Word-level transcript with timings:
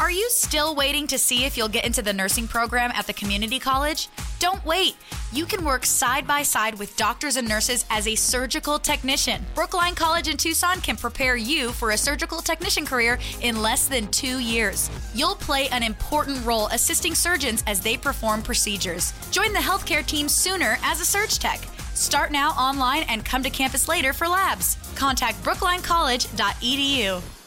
Are 0.00 0.12
you 0.12 0.30
still 0.30 0.76
waiting 0.76 1.08
to 1.08 1.18
see 1.18 1.44
if 1.44 1.56
you'll 1.56 1.66
get 1.68 1.84
into 1.84 2.02
the 2.02 2.12
nursing 2.12 2.46
program 2.46 2.92
at 2.94 3.08
the 3.08 3.12
community 3.12 3.58
college? 3.58 4.08
Don't 4.38 4.64
wait. 4.64 4.96
You 5.32 5.44
can 5.44 5.64
work 5.64 5.84
side 5.84 6.24
by 6.24 6.44
side 6.44 6.78
with 6.78 6.96
doctors 6.96 7.36
and 7.36 7.48
nurses 7.48 7.84
as 7.90 8.06
a 8.06 8.14
surgical 8.14 8.78
technician. 8.78 9.44
Brookline 9.56 9.96
College 9.96 10.28
in 10.28 10.36
Tucson 10.36 10.80
can 10.80 10.96
prepare 10.96 11.34
you 11.34 11.72
for 11.72 11.90
a 11.90 11.98
surgical 11.98 12.40
technician 12.40 12.86
career 12.86 13.18
in 13.40 13.60
less 13.60 13.88
than 13.88 14.06
two 14.12 14.38
years. 14.38 14.88
You'll 15.14 15.34
play 15.34 15.68
an 15.70 15.82
important 15.82 16.46
role 16.46 16.68
assisting 16.68 17.16
surgeons 17.16 17.64
as 17.66 17.80
they 17.80 17.96
perform 17.96 18.42
procedures. 18.42 19.12
Join 19.32 19.52
the 19.52 19.58
healthcare 19.58 20.06
team 20.06 20.28
sooner 20.28 20.78
as 20.84 21.00
a 21.00 21.04
surge 21.04 21.40
tech. 21.40 21.58
Start 21.94 22.30
now 22.30 22.50
online 22.50 23.02
and 23.08 23.24
come 23.24 23.42
to 23.42 23.50
campus 23.50 23.88
later 23.88 24.12
for 24.12 24.28
labs. 24.28 24.76
Contact 24.94 25.42
brooklinecollege.edu. 25.42 27.37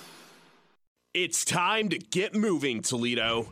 It's 1.14 1.44
time 1.44 1.90
to 1.90 1.98
get 1.98 2.34
moving, 2.34 2.82
Toledo. 2.82 3.50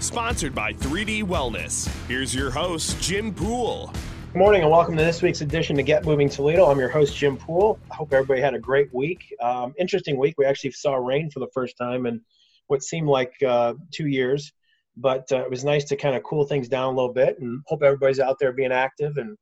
Sponsored 0.00 0.54
by 0.54 0.72
3D 0.72 1.24
Wellness. 1.24 1.86
Here's 2.08 2.34
your 2.34 2.50
host, 2.50 2.98
Jim 3.02 3.34
Pool. 3.34 3.92
Good 4.36 4.42
morning 4.42 4.62
and 4.64 4.70
welcome 4.70 4.98
to 4.98 5.02
this 5.02 5.22
week's 5.22 5.40
edition 5.40 5.80
of 5.80 5.86
Get 5.86 6.04
Moving 6.04 6.28
Toledo. 6.28 6.66
I'm 6.66 6.78
your 6.78 6.90
host, 6.90 7.16
Jim 7.16 7.38
Pool. 7.38 7.78
I 7.90 7.94
hope 7.94 8.12
everybody 8.12 8.42
had 8.42 8.52
a 8.52 8.58
great 8.58 8.92
week. 8.92 9.34
Um, 9.40 9.72
interesting 9.78 10.18
week. 10.18 10.34
We 10.36 10.44
actually 10.44 10.72
saw 10.72 10.96
rain 10.96 11.30
for 11.30 11.40
the 11.40 11.48
first 11.54 11.78
time 11.78 12.04
in 12.04 12.20
what 12.66 12.82
seemed 12.82 13.08
like 13.08 13.32
uh, 13.42 13.72
two 13.94 14.08
years, 14.08 14.52
but 14.94 15.32
uh, 15.32 15.38
it 15.38 15.48
was 15.48 15.64
nice 15.64 15.84
to 15.84 15.96
kind 15.96 16.14
of 16.14 16.22
cool 16.22 16.44
things 16.44 16.68
down 16.68 16.92
a 16.92 16.96
little 16.96 17.14
bit 17.14 17.38
and 17.40 17.62
hope 17.64 17.82
everybody's 17.82 18.20
out 18.20 18.36
there 18.38 18.52
being 18.52 18.72
active 18.72 19.16
and 19.16 19.38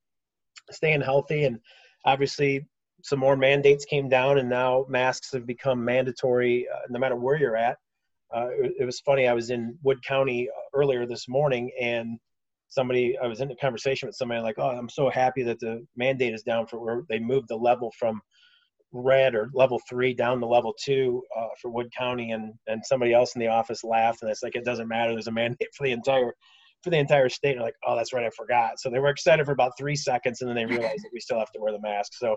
staying 0.70 1.00
healthy. 1.00 1.42
And 1.42 1.58
obviously, 2.04 2.64
some 3.02 3.18
more 3.18 3.36
mandates 3.36 3.84
came 3.84 4.08
down, 4.08 4.38
and 4.38 4.48
now 4.48 4.86
masks 4.88 5.32
have 5.32 5.44
become 5.44 5.84
mandatory 5.84 6.68
uh, 6.72 6.86
no 6.88 7.00
matter 7.00 7.16
where 7.16 7.36
you're 7.36 7.56
at. 7.56 7.78
Uh, 8.32 8.50
it, 8.50 8.74
it 8.78 8.84
was 8.84 9.00
funny. 9.00 9.26
I 9.26 9.32
was 9.32 9.50
in 9.50 9.76
Wood 9.82 10.04
County 10.04 10.48
uh, 10.48 10.78
earlier 10.78 11.04
this 11.04 11.28
morning 11.28 11.72
and 11.80 12.20
somebody 12.74 13.16
i 13.22 13.26
was 13.26 13.40
in 13.40 13.50
a 13.50 13.56
conversation 13.56 14.06
with 14.06 14.16
somebody 14.16 14.40
like 14.40 14.58
oh 14.58 14.70
i'm 14.70 14.88
so 14.88 15.08
happy 15.08 15.42
that 15.42 15.60
the 15.60 15.84
mandate 15.96 16.34
is 16.34 16.42
down 16.42 16.66
for 16.66 16.78
where 16.78 17.02
they 17.08 17.18
moved 17.18 17.48
the 17.48 17.56
level 17.56 17.92
from 17.98 18.20
red 18.94 19.34
or 19.34 19.50
level 19.52 19.80
three 19.88 20.14
down 20.14 20.40
to 20.40 20.46
level 20.46 20.72
two 20.80 21.20
uh, 21.36 21.48
for 21.60 21.70
wood 21.70 21.92
county 21.96 22.30
and 22.30 22.54
and 22.68 22.80
somebody 22.86 23.12
else 23.12 23.34
in 23.34 23.40
the 23.40 23.48
office 23.48 23.82
laughed 23.82 24.22
and 24.22 24.30
it's 24.30 24.42
like 24.42 24.54
it 24.54 24.64
doesn't 24.64 24.88
matter. 24.88 25.12
There's 25.12 25.26
a 25.26 25.32
mandate 25.32 25.74
for 25.76 25.84
the 25.84 25.92
entire 25.92 26.32
for 26.82 26.90
the 26.90 26.98
entire 26.98 27.28
state. 27.28 27.56
And 27.56 27.62
like 27.62 27.74
oh 27.86 27.96
that's 27.96 28.12
right 28.12 28.24
i 28.24 28.30
forgot. 28.30 28.78
So 28.78 28.88
they 28.88 29.00
were 29.00 29.08
excited 29.08 29.44
for 29.44 29.52
about 29.52 29.72
three 29.76 29.96
seconds 29.96 30.40
and 30.40 30.48
then 30.48 30.56
they 30.56 30.64
realized 30.64 31.02
that 31.02 31.10
we 31.12 31.20
still 31.20 31.40
have 31.40 31.50
to 31.52 31.60
wear 31.60 31.72
the 31.72 31.80
mask. 31.80 32.12
So 32.14 32.36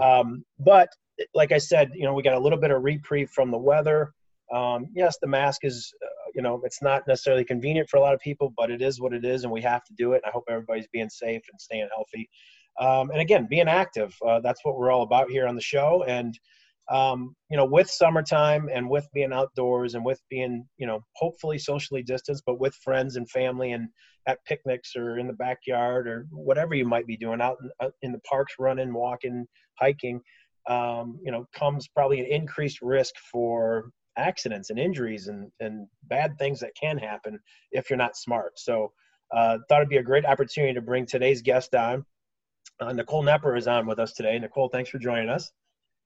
um, 0.00 0.44
but 0.60 0.88
like 1.34 1.50
i 1.50 1.58
said 1.58 1.90
you 1.94 2.04
know 2.04 2.14
we 2.14 2.22
got 2.22 2.34
a 2.34 2.40
little 2.40 2.60
bit 2.60 2.70
of 2.70 2.82
reprieve 2.82 3.30
from 3.30 3.50
the 3.50 3.58
weather. 3.58 4.12
Um, 4.54 4.86
yes 4.94 5.18
the 5.20 5.26
mask 5.26 5.64
is 5.64 5.92
uh, 6.02 6.06
you 6.38 6.42
know, 6.44 6.60
it's 6.62 6.80
not 6.80 7.02
necessarily 7.08 7.44
convenient 7.44 7.90
for 7.90 7.96
a 7.96 8.00
lot 8.00 8.14
of 8.14 8.20
people, 8.20 8.54
but 8.56 8.70
it 8.70 8.80
is 8.80 9.00
what 9.00 9.12
it 9.12 9.24
is, 9.24 9.42
and 9.42 9.52
we 9.52 9.60
have 9.60 9.82
to 9.82 9.92
do 9.98 10.12
it. 10.12 10.22
I 10.24 10.30
hope 10.30 10.44
everybody's 10.48 10.86
being 10.92 11.10
safe 11.10 11.42
and 11.50 11.60
staying 11.60 11.88
healthy. 11.92 12.30
Um, 12.80 13.10
and 13.10 13.20
again, 13.20 13.48
being 13.50 13.66
active. 13.66 14.14
Uh, 14.24 14.38
that's 14.38 14.60
what 14.64 14.78
we're 14.78 14.92
all 14.92 15.02
about 15.02 15.32
here 15.32 15.48
on 15.48 15.56
the 15.56 15.60
show. 15.60 16.04
And 16.06 16.38
um, 16.92 17.34
you 17.50 17.56
know, 17.56 17.64
with 17.64 17.90
summertime 17.90 18.70
and 18.72 18.88
with 18.88 19.08
being 19.12 19.32
outdoors 19.32 19.96
and 19.96 20.04
with 20.04 20.22
being, 20.30 20.64
you 20.78 20.86
know, 20.86 21.00
hopefully 21.16 21.58
socially 21.58 22.04
distanced, 22.04 22.44
but 22.46 22.60
with 22.60 22.74
friends 22.84 23.16
and 23.16 23.28
family 23.28 23.72
and 23.72 23.88
at 24.28 24.38
picnics 24.46 24.92
or 24.94 25.18
in 25.18 25.26
the 25.26 25.32
backyard 25.32 26.06
or 26.06 26.28
whatever 26.30 26.76
you 26.76 26.86
might 26.86 27.06
be 27.06 27.16
doing 27.16 27.40
out 27.40 27.56
in, 27.82 27.90
in 28.02 28.12
the 28.12 28.20
parks, 28.20 28.54
running, 28.60 28.94
walking, 28.94 29.44
hiking, 29.78 30.20
um, 30.68 31.18
you 31.20 31.32
know, 31.32 31.46
comes 31.52 31.88
probably 31.88 32.20
an 32.20 32.26
increased 32.26 32.78
risk 32.80 33.14
for 33.32 33.90
accidents 34.18 34.70
and 34.70 34.78
injuries 34.78 35.28
and, 35.28 35.50
and 35.60 35.86
bad 36.04 36.38
things 36.38 36.60
that 36.60 36.74
can 36.74 36.98
happen 36.98 37.38
if 37.72 37.88
you're 37.88 37.96
not 37.96 38.16
smart. 38.16 38.58
So, 38.58 38.92
uh, 39.34 39.58
thought 39.68 39.80
it'd 39.80 39.88
be 39.88 39.98
a 39.98 40.02
great 40.02 40.24
opportunity 40.24 40.74
to 40.74 40.80
bring 40.80 41.06
today's 41.06 41.42
guest 41.42 41.74
on. 41.74 42.04
Uh, 42.80 42.92
Nicole 42.92 43.22
Nepper 43.22 43.56
is 43.56 43.66
on 43.66 43.86
with 43.86 43.98
us 43.98 44.12
today. 44.12 44.38
Nicole, 44.38 44.68
thanks 44.68 44.90
for 44.90 44.98
joining 44.98 45.28
us. 45.28 45.50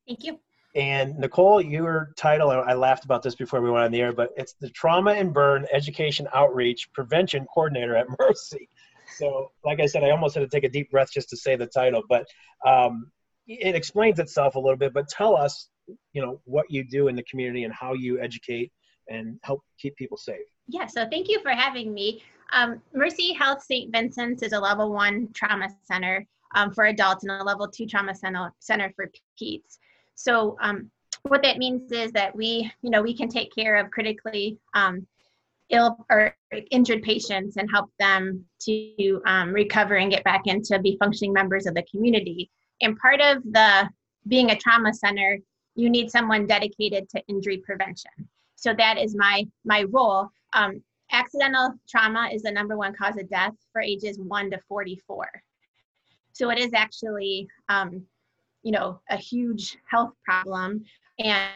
Thank 0.07 0.25
you. 0.25 0.41
And 0.75 1.19
Nicole, 1.19 1.61
your 1.61 2.13
title, 2.17 2.51
I 2.51 2.73
laughed 2.73 3.05
about 3.05 3.23
this 3.23 3.35
before 3.35 3.61
we 3.61 3.71
went 3.71 3.85
on 3.85 3.93
the 3.93 4.01
air, 4.01 4.13
but 4.13 4.31
it's 4.37 4.55
the 4.55 4.71
Trauma 4.71 5.13
and 5.13 5.33
Burn 5.33 5.67
Education 5.71 6.27
Outreach 6.33 6.91
Prevention 6.95 7.47
Coordinator 7.53 7.95
at 7.95 8.07
Mercy. 8.19 8.69
So, 9.19 9.53
like 9.65 9.81
I 9.81 9.87
said, 9.87 10.03
I 10.03 10.11
almost 10.11 10.35
had 10.35 10.41
to 10.41 10.49
take 10.49 10.65
a 10.65 10.71
deep 10.71 10.91
breath 10.91 11.13
just 11.13 11.29
to 11.31 11.37
say 11.37 11.57
the 11.57 11.67
title, 11.67 12.03
but 12.09 12.27
um, 12.67 13.11
it 13.47 13.75
explains 13.75 14.19
itself 14.19 14.55
a 14.55 14.59
little 14.59 14.79
bit. 14.79 14.95
But 14.95 15.09
tell 15.09 15.37
us, 15.37 15.69
you 16.13 16.23
know 16.23 16.41
what 16.45 16.71
you 16.71 16.85
do 16.85 17.09
in 17.09 17.17
the 17.17 17.23
community 17.25 17.65
and 17.65 17.73
how 17.73 17.93
you 17.93 18.21
educate 18.21 18.73
and 19.09 19.39
help 19.43 19.63
keep 19.79 19.97
people 19.97 20.17
safe. 20.17 20.41
Yeah 20.69 20.87
so 20.87 21.07
thank 21.11 21.29
you 21.29 21.41
for 21.41 21.51
having 21.51 21.93
me. 21.93 22.23
Um, 22.53 22.83
mercy 22.95 23.33
health 23.33 23.63
st 23.63 23.91
vincent's 23.93 24.43
is 24.43 24.53
a 24.53 24.61
level 24.61 24.93
one 24.93 25.29
trauma 25.35 25.69
center 25.85 26.27
um, 26.55 26.73
for 26.73 26.85
adults 26.87 27.25
and 27.25 27.33
a 27.33 27.45
level 27.45 27.67
two 27.69 27.87
trauma 27.87 28.15
center, 28.15 28.53
center 28.59 28.93
for 28.95 29.11
peds. 29.41 29.79
So 30.15 30.57
um, 30.61 30.91
what 31.23 31.43
that 31.43 31.59
means 31.59 31.93
is 31.93 32.13
that 32.13 32.35
we 32.35 32.71
you 32.83 32.91
know 32.91 33.03
we 33.03 33.17
can 33.17 33.29
take 33.29 33.55
care 33.55 33.77
of 33.77 33.91
critically 33.91 34.59
um, 34.75 35.07
ill 35.71 36.05
or 36.11 36.35
injured 36.71 37.03
patients 37.03 37.57
and 37.57 37.69
help 37.71 37.91
them 37.99 38.45
to 38.61 39.21
um, 39.27 39.53
recover 39.53 39.97
and 39.97 40.11
get 40.11 40.25
back 40.25 40.43
into 40.47 40.79
be 40.79 40.97
functioning 40.99 41.33
members 41.33 41.67
of 41.67 41.75
the 41.75 41.85
community. 41.91 42.51
And 42.83 42.97
part 42.99 43.21
of 43.21 43.43
the 43.45 43.89
being 44.29 44.51
a 44.51 44.57
trauma 44.57 44.93
center 44.93 45.39
you 45.75 45.91
need 45.91 46.11
someone 46.11 46.47
dedicated 46.47 47.09
to 47.11 47.23
injury 47.29 47.59
prevention. 47.59 48.11
So 48.57 48.75
that 48.75 48.99
is 48.99 49.17
my 49.17 49.47
my 49.65 49.85
role. 49.85 50.29
Um, 50.53 50.83
accidental 51.13 51.75
trauma 51.89 52.31
is 52.33 52.43
the 52.43 52.51
number 52.51 52.77
one 52.77 52.95
cause 52.95 53.17
of 53.17 53.29
death 53.29 53.55
for 53.73 53.81
ages 53.81 54.19
1 54.19 54.51
to 54.51 54.59
44. 54.69 55.29
So 56.33 56.51
it 56.51 56.59
is 56.59 56.73
actually, 56.75 57.47
um, 57.69 58.03
you 58.63 58.73
know, 58.73 59.01
a 59.11 59.17
huge 59.17 59.77
health 59.89 60.13
problem. 60.25 60.85
And, 61.19 61.51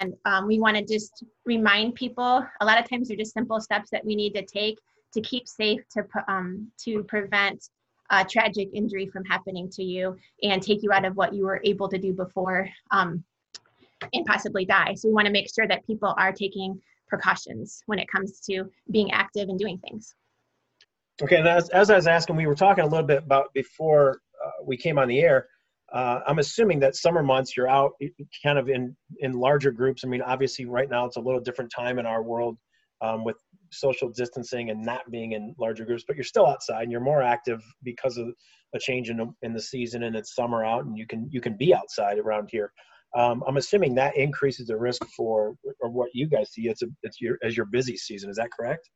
and 0.00 0.14
um, 0.24 0.46
we 0.46 0.58
want 0.58 0.76
to 0.76 0.84
just 0.84 1.24
remind 1.44 1.94
people, 1.94 2.44
a 2.60 2.64
lot 2.64 2.80
of 2.80 2.88
times 2.88 3.08
they're 3.08 3.16
just 3.16 3.32
simple 3.32 3.60
steps 3.60 3.90
that 3.90 4.04
we 4.04 4.16
need 4.16 4.34
to 4.34 4.44
take 4.44 4.78
to 5.14 5.20
keep 5.20 5.48
safe, 5.48 5.80
to, 5.92 6.04
um, 6.28 6.70
to 6.84 7.04
prevent 7.04 7.70
a 8.10 8.24
tragic 8.24 8.68
injury 8.72 9.06
from 9.06 9.24
happening 9.24 9.68
to 9.70 9.82
you 9.82 10.16
and 10.42 10.62
take 10.62 10.82
you 10.82 10.92
out 10.92 11.04
of 11.04 11.16
what 11.16 11.32
you 11.32 11.44
were 11.44 11.60
able 11.64 11.88
to 11.88 11.98
do 11.98 12.12
before 12.12 12.68
um, 12.90 13.24
and 14.12 14.26
possibly 14.26 14.64
die. 14.64 14.94
So 14.94 15.08
we 15.08 15.14
want 15.14 15.26
to 15.26 15.32
make 15.32 15.48
sure 15.52 15.66
that 15.68 15.86
people 15.86 16.14
are 16.18 16.32
taking 16.32 16.80
precautions 17.08 17.82
when 17.86 17.98
it 17.98 18.08
comes 18.08 18.40
to 18.40 18.64
being 18.90 19.10
active 19.12 19.48
and 19.48 19.58
doing 19.58 19.78
things. 19.78 20.14
Okay, 21.22 21.36
and 21.36 21.48
as, 21.48 21.68
as 21.70 21.90
I 21.90 21.96
was 21.96 22.06
asking, 22.06 22.36
we 22.36 22.46
were 22.46 22.54
talking 22.54 22.84
a 22.84 22.86
little 22.86 23.06
bit 23.06 23.22
about 23.22 23.52
before 23.54 24.20
uh, 24.44 24.64
we 24.64 24.76
came 24.76 24.98
on 24.98 25.08
the 25.08 25.20
air. 25.20 25.48
Uh, 25.92 26.20
I'm 26.26 26.40
assuming 26.40 26.80
that 26.80 26.96
summer 26.96 27.22
months 27.22 27.56
you're 27.56 27.68
out 27.68 27.92
kind 28.42 28.58
of 28.58 28.68
in 28.68 28.94
in 29.20 29.32
larger 29.32 29.70
groups. 29.70 30.02
I 30.04 30.08
mean, 30.08 30.20
obviously, 30.20 30.66
right 30.66 30.90
now 30.90 31.06
it's 31.06 31.16
a 31.16 31.20
little 31.20 31.40
different 31.40 31.70
time 31.74 31.98
in 31.98 32.06
our 32.06 32.22
world 32.22 32.58
um, 33.00 33.24
with 33.24 33.36
social 33.70 34.10
distancing 34.10 34.70
and 34.70 34.84
not 34.84 35.08
being 35.10 35.32
in 35.32 35.54
larger 35.58 35.84
groups, 35.84 36.04
but 36.06 36.16
you're 36.16 36.24
still 36.24 36.46
outside 36.46 36.82
and 36.82 36.92
you're 36.92 37.00
more 37.00 37.22
active 37.22 37.62
because 37.82 38.18
of 38.18 38.28
a 38.74 38.78
change 38.78 39.10
in 39.10 39.34
in 39.42 39.52
the 39.52 39.60
season 39.60 40.02
and 40.02 40.16
it's 40.16 40.34
summer 40.34 40.64
out 40.64 40.84
and 40.84 40.98
you 40.98 41.06
can 41.06 41.28
you 41.30 41.40
can 41.40 41.56
be 41.56 41.74
outside 41.74 42.18
around 42.18 42.48
here 42.50 42.72
um, 43.16 43.42
I'm 43.46 43.56
assuming 43.56 43.94
that 43.94 44.16
increases 44.16 44.66
the 44.66 44.76
risk 44.76 45.04
for 45.16 45.54
or 45.80 45.88
what 45.88 46.10
you 46.12 46.26
guys 46.26 46.50
see 46.50 46.68
it's, 46.68 46.82
a, 46.82 46.86
it's 47.02 47.20
your, 47.20 47.38
as 47.42 47.56
your 47.56 47.66
busy 47.66 47.96
season. 47.96 48.30
Is 48.30 48.36
that 48.36 48.50
correct? 48.52 48.88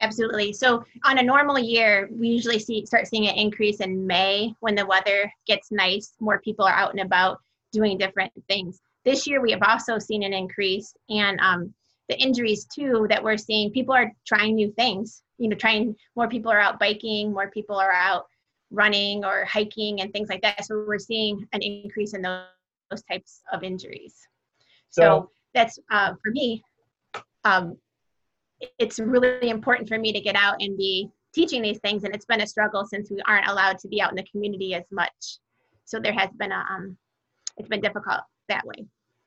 Absolutely. 0.00 0.52
So 0.52 0.84
on 1.04 1.18
a 1.18 1.22
normal 1.22 1.58
year, 1.58 2.08
we 2.12 2.28
usually 2.28 2.60
see 2.60 2.86
start 2.86 3.08
seeing 3.08 3.26
an 3.26 3.34
increase 3.34 3.80
in 3.80 4.06
May 4.06 4.54
when 4.60 4.76
the 4.76 4.86
weather 4.86 5.32
gets 5.46 5.72
nice. 5.72 6.12
More 6.20 6.40
people 6.40 6.64
are 6.64 6.72
out 6.72 6.92
and 6.92 7.00
about 7.00 7.40
doing 7.72 7.98
different 7.98 8.32
things. 8.48 8.80
This 9.04 9.26
year, 9.26 9.40
we 9.40 9.50
have 9.50 9.62
also 9.62 9.98
seen 9.98 10.22
an 10.22 10.32
increase, 10.32 10.94
and 11.08 11.40
um, 11.40 11.74
the 12.08 12.18
injuries 12.18 12.66
too 12.72 13.06
that 13.10 13.22
we're 13.22 13.36
seeing. 13.36 13.72
People 13.72 13.94
are 13.94 14.12
trying 14.26 14.54
new 14.54 14.70
things. 14.72 15.22
You 15.38 15.48
know, 15.48 15.56
trying 15.56 15.96
more 16.14 16.28
people 16.28 16.52
are 16.52 16.60
out 16.60 16.78
biking, 16.78 17.32
more 17.32 17.50
people 17.50 17.76
are 17.76 17.92
out 17.92 18.26
running 18.70 19.24
or 19.24 19.44
hiking 19.46 20.00
and 20.00 20.12
things 20.12 20.28
like 20.28 20.42
that. 20.42 20.64
So 20.64 20.84
we're 20.86 20.98
seeing 20.98 21.46
an 21.52 21.62
increase 21.62 22.14
in 22.14 22.22
those 22.22 22.44
those 22.90 23.02
types 23.04 23.42
of 23.52 23.62
injuries. 23.62 24.14
So, 24.90 25.02
so 25.02 25.30
that's 25.54 25.78
uh, 25.90 26.14
for 26.22 26.30
me. 26.32 26.62
Um, 27.44 27.76
it's 28.78 28.98
really 28.98 29.50
important 29.50 29.88
for 29.88 29.98
me 29.98 30.12
to 30.12 30.20
get 30.20 30.34
out 30.34 30.56
and 30.60 30.76
be 30.76 31.08
teaching 31.32 31.62
these 31.62 31.78
things, 31.78 32.04
and 32.04 32.14
it's 32.14 32.26
been 32.26 32.40
a 32.40 32.46
struggle 32.46 32.84
since 32.84 33.10
we 33.10 33.20
aren't 33.26 33.48
allowed 33.48 33.78
to 33.78 33.88
be 33.88 34.02
out 34.02 34.10
in 34.10 34.16
the 34.16 34.26
community 34.30 34.74
as 34.74 34.84
much. 34.90 35.38
So 35.84 36.00
there 36.00 36.12
has 36.12 36.30
been 36.38 36.52
a 36.52 36.64
um, 36.70 36.96
it's 37.56 37.68
been 37.68 37.80
difficult 37.80 38.20
that 38.48 38.64
way. 38.66 38.86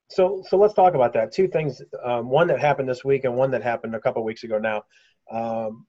so 0.10 0.44
so 0.48 0.58
let's 0.58 0.74
talk 0.74 0.94
about 0.94 1.13
that. 1.13 1.31
Two 1.31 1.48
things. 1.48 1.81
Um, 2.04 2.30
one 2.30 2.48
that 2.48 2.60
happened 2.60 2.90
this 2.90 3.04
week, 3.04 3.24
and 3.24 3.36
one 3.36 3.52
that 3.52 3.63
happened 3.63 3.96
a 3.96 4.00
couple 4.00 4.24
weeks 4.24 4.44
ago. 4.44 4.58
Now, 4.58 4.84
um, 5.31 5.86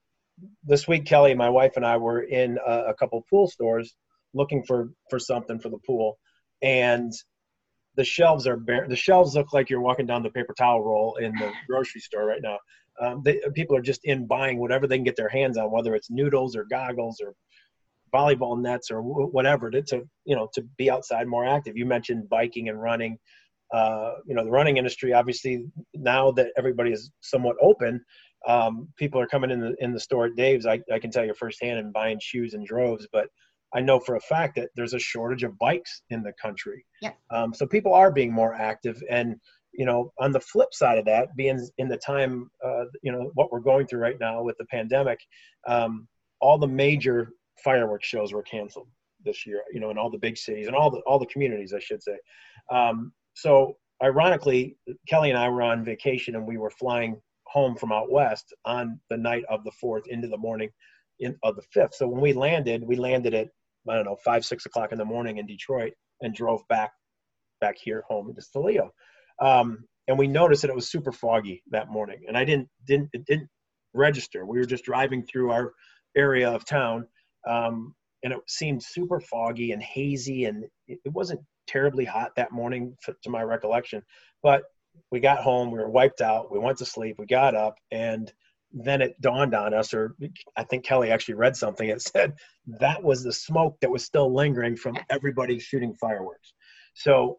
this 0.65 0.87
week, 0.87 1.05
Kelly, 1.05 1.35
my 1.35 1.49
wife, 1.49 1.73
and 1.77 1.85
I 1.85 1.97
were 1.97 2.23
in 2.23 2.59
a, 2.65 2.85
a 2.89 2.95
couple 2.95 3.25
pool 3.29 3.49
stores 3.49 3.95
looking 4.35 4.63
for 4.63 4.91
for 5.11 5.19
something 5.19 5.59
for 5.59 5.69
the 5.69 5.79
pool, 5.87 6.19
and 6.63 7.13
the 7.97 8.05
shelves 8.05 8.47
are 8.47 8.56
bare. 8.56 8.87
The 8.89 8.97
shelves 8.97 9.35
look 9.35 9.53
like 9.53 9.69
you're 9.69 9.81
walking 9.81 10.06
down 10.06 10.23
the 10.23 10.31
paper 10.31 10.55
towel 10.56 10.83
roll 10.83 11.17
in 11.17 11.33
the 11.33 11.50
grocery 11.69 12.00
store 12.00 12.27
right 12.27 12.43
now. 12.43 12.59
Um, 13.00 13.23
they, 13.25 13.41
people 13.55 13.77
are 13.77 13.83
just 13.83 14.05
in 14.05 14.27
buying 14.27 14.59
whatever 14.59 14.87
they 14.87 14.97
can 14.97 15.05
get 15.05 15.17
their 15.17 15.29
hands 15.29 15.56
on, 15.56 15.71
whether 15.71 15.94
it's 15.94 16.11
noodles 16.11 16.56
or 16.56 16.65
goggles 16.65 17.21
or 17.21 17.35
volleyball 18.15 18.61
nets 18.61 18.91
or 18.91 19.00
whatever 19.03 19.71
to, 19.71 19.83
to 19.83 20.03
you 20.25 20.37
know 20.37 20.49
to 20.55 20.62
be 20.77 20.91
outside 20.91 21.27
more 21.27 21.47
active. 21.47 21.77
You 21.77 21.87
mentioned 21.87 22.29
biking 22.29 22.69
and 22.69 22.81
running. 22.81 23.19
Uh, 23.73 24.17
you 24.27 24.35
know 24.35 24.45
the 24.45 24.50
running 24.50 24.77
industry 24.77 25.15
obviously 25.15 25.65
now 25.95 26.31
that 26.31 26.49
everybody 26.59 26.93
is 26.93 27.11
somewhat 27.23 27.56
open 27.62 28.05
um, 28.47 28.87
people 28.99 29.19
are 29.19 29.27
coming 29.27 29.50
in 29.50 29.61
the 29.61 29.75
in 29.79 29.95
the 29.95 29.99
store 29.99 30.27
at 30.27 30.37
dave's 30.37 30.67
I, 30.67 30.79
I 30.93 30.99
can 30.99 31.11
tell 31.11 31.25
you 31.25 31.33
firsthand 31.33 31.79
and 31.79 31.91
buying 31.91 32.19
shoes 32.21 32.53
in 32.53 32.67
droves 32.67 33.09
but 33.15 33.29
i 33.75 33.81
know 33.81 33.99
for 33.99 34.17
a 34.17 34.21
fact 34.21 34.57
that 34.57 34.71
there's 34.77 34.95
a 34.95 34.99
shortage 34.99 35.43
of 35.43 35.59
bikes 35.59 36.03
in 36.11 36.23
the 36.23 36.33
country. 36.41 36.85
Yeah. 37.01 37.13
Um, 37.31 37.55
so 37.55 37.67
people 37.67 37.95
are 37.95 38.11
being 38.11 38.33
more 38.33 38.55
active 38.55 39.03
and 39.11 39.37
you 39.73 39.87
know 39.87 40.13
on 40.19 40.33
the 40.33 40.41
flip 40.41 40.69
side 40.73 40.99
of 40.99 41.05
that 41.07 41.35
being 41.37 41.67
in 41.79 41.89
the 41.89 41.97
time 41.97 42.51
uh, 42.65 42.85
you 43.03 43.11
know 43.13 43.31
what 43.35 43.51
we're 43.51 43.61
going 43.61 43.87
through 43.87 44.01
right 44.01 44.21
now 44.21 44.43
with 44.43 44.57
the 44.59 44.67
pandemic 44.67 45.19
um, 45.67 46.07
all 46.41 46.59
the 46.59 46.67
major 46.67 47.31
fireworks 47.65 48.07
shows 48.07 48.33
were 48.33 48.43
canceled 48.43 48.89
this 49.25 49.47
year 49.47 49.63
you 49.73 49.81
know 49.81 49.91
in 49.91 49.99
all 49.99 50.11
the 50.11 50.19
big 50.19 50.37
cities 50.37 50.67
and 50.67 50.77
all 50.77 50.91
the 50.91 51.01
all 51.07 51.19
the 51.19 51.27
communities 51.27 51.73
i 51.73 51.79
should 51.79 52.03
say. 52.03 52.17
Um, 52.71 53.13
so 53.35 53.77
ironically 54.03 54.77
kelly 55.09 55.31
and 55.31 55.39
i 55.39 55.49
were 55.49 55.63
on 55.63 55.85
vacation 55.85 56.37
and 56.37 56.47
we 56.47 56.59
were 56.59 56.71
flying 56.71 57.21
home 57.47 57.77
from 57.77 57.93
out 57.93 58.11
west 58.11 58.53
on 58.65 58.99
the 59.11 59.17
night 59.17 59.45
of 59.49 59.63
the 59.65 59.71
fourth 59.73 60.05
into 60.09 60.29
the 60.29 60.37
morning 60.37 60.71
in, 61.21 61.37
of 61.43 61.57
the 61.57 61.63
fifth. 61.71 61.95
So 61.95 62.09
when 62.09 62.21
we 62.21 62.33
landed 62.33 62.85
we 62.87 62.97
landed 62.97 63.35
at 63.35 63.49
i 63.88 63.94
don't 63.94 64.05
know 64.05 64.17
five 64.25 64.44
six 64.44 64.67
o'clock 64.67 64.93
in 64.93 64.99
the 64.99 65.05
morning 65.05 65.38
in 65.38 65.46
detroit 65.46 65.93
and 66.20 66.34
drove 66.34 66.61
back 66.69 66.93
back 67.61 67.76
here 67.82 68.02
home 68.08 68.34
to 68.34 68.43
toledo. 68.52 68.90
Um, 69.40 69.84
and 70.08 70.19
we 70.19 70.26
noticed 70.26 70.62
that 70.62 70.70
it 70.70 70.75
was 70.75 70.90
super 70.90 71.12
foggy 71.12 71.62
that 71.70 71.88
morning. 71.88 72.25
And 72.29 72.37
i 72.37 72.44
didn't 72.44 72.69
didn't 72.87 73.08
it 73.12 73.25
didn't 73.25 73.49
register. 73.94 74.44
We 74.44 74.58
were 74.58 74.67
just 74.67 74.84
driving 74.84 75.25
through 75.25 75.50
our 75.50 75.73
area 76.17 76.50
of 76.50 76.67
town 76.67 77.06
um, 77.49 77.94
and 78.23 78.32
it 78.32 78.40
seemed 78.49 78.82
super 78.82 79.20
foggy 79.20 79.73
and 79.73 79.82
hazy. 79.82 80.44
And 80.44 80.64
it 80.88 81.12
wasn't 81.12 81.40
terribly 81.67 82.05
hot 82.05 82.32
that 82.37 82.52
morning 82.52 82.96
to 83.06 83.31
my 83.31 83.43
recollection. 83.43 84.02
But 84.43 84.64
we 85.11 85.20
got 85.20 85.38
home 85.38 85.70
we 85.70 85.78
were 85.78 85.88
wiped 85.88 86.20
out 86.20 86.52
we 86.52 86.58
went 86.58 86.76
to 86.76 86.85
sleep 86.85 87.17
we 87.19 87.25
got 87.25 87.55
up 87.55 87.76
and 87.90 88.31
then 88.73 89.03
it 89.03 89.21
dawned 89.21 89.55
on 89.55 89.75
us 89.75 89.93
or 89.93 90.15
i 90.57 90.65
think 90.65 90.85
kelly 90.85 91.11
actually 91.11 91.35
read 91.35 91.57
something 91.57 91.89
that 91.89 92.01
said 92.03 92.35
that 92.67 93.03
was 93.03 93.23
the 93.23 93.33
smoke 93.33 93.77
that 93.81 93.91
was 93.91 94.05
still 94.05 94.33
lingering 94.35 94.77
from 94.77 94.97
everybody 95.11 95.59
shooting 95.59 95.95
fireworks 95.95 96.55
so 96.95 97.39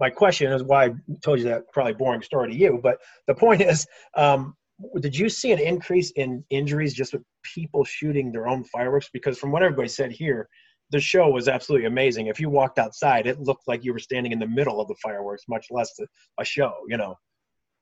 my 0.00 0.10
question 0.10 0.52
is 0.52 0.62
why 0.62 0.86
i 0.86 0.90
told 1.22 1.38
you 1.38 1.44
that 1.44 1.62
probably 1.72 1.92
boring 1.92 2.22
story 2.22 2.50
to 2.50 2.56
you 2.56 2.80
but 2.82 2.98
the 3.26 3.34
point 3.34 3.60
is 3.60 3.86
um, 4.16 4.54
did 5.00 5.16
you 5.16 5.28
see 5.28 5.52
an 5.52 5.58
increase 5.58 6.10
in 6.12 6.44
injuries 6.50 6.94
just 6.94 7.12
with 7.12 7.22
people 7.42 7.84
shooting 7.84 8.32
their 8.32 8.48
own 8.48 8.64
fireworks? 8.64 9.08
Because 9.12 9.38
from 9.38 9.52
what 9.52 9.62
everybody 9.62 9.88
said 9.88 10.12
here, 10.12 10.48
the 10.90 11.00
show 11.00 11.30
was 11.30 11.48
absolutely 11.48 11.86
amazing. 11.86 12.26
If 12.26 12.40
you 12.40 12.50
walked 12.50 12.78
outside, 12.78 13.26
it 13.26 13.40
looked 13.40 13.66
like 13.66 13.84
you 13.84 13.92
were 13.92 13.98
standing 13.98 14.32
in 14.32 14.38
the 14.38 14.46
middle 14.46 14.80
of 14.80 14.88
the 14.88 14.96
fireworks, 15.02 15.44
much 15.48 15.66
less 15.70 15.90
a, 16.38 16.44
show, 16.44 16.74
you 16.88 16.96
know. 16.96 17.16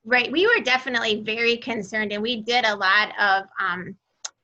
Right. 0.05 0.33
We 0.33 0.47
were 0.47 0.65
definitely 0.65 1.23
very 1.23 1.57
concerned, 1.57 2.13
and 2.13 2.23
we 2.23 2.43
did 2.43 2.65
a 2.65 2.75
lot 2.75 3.13
of 3.21 3.45
um, 3.61 3.95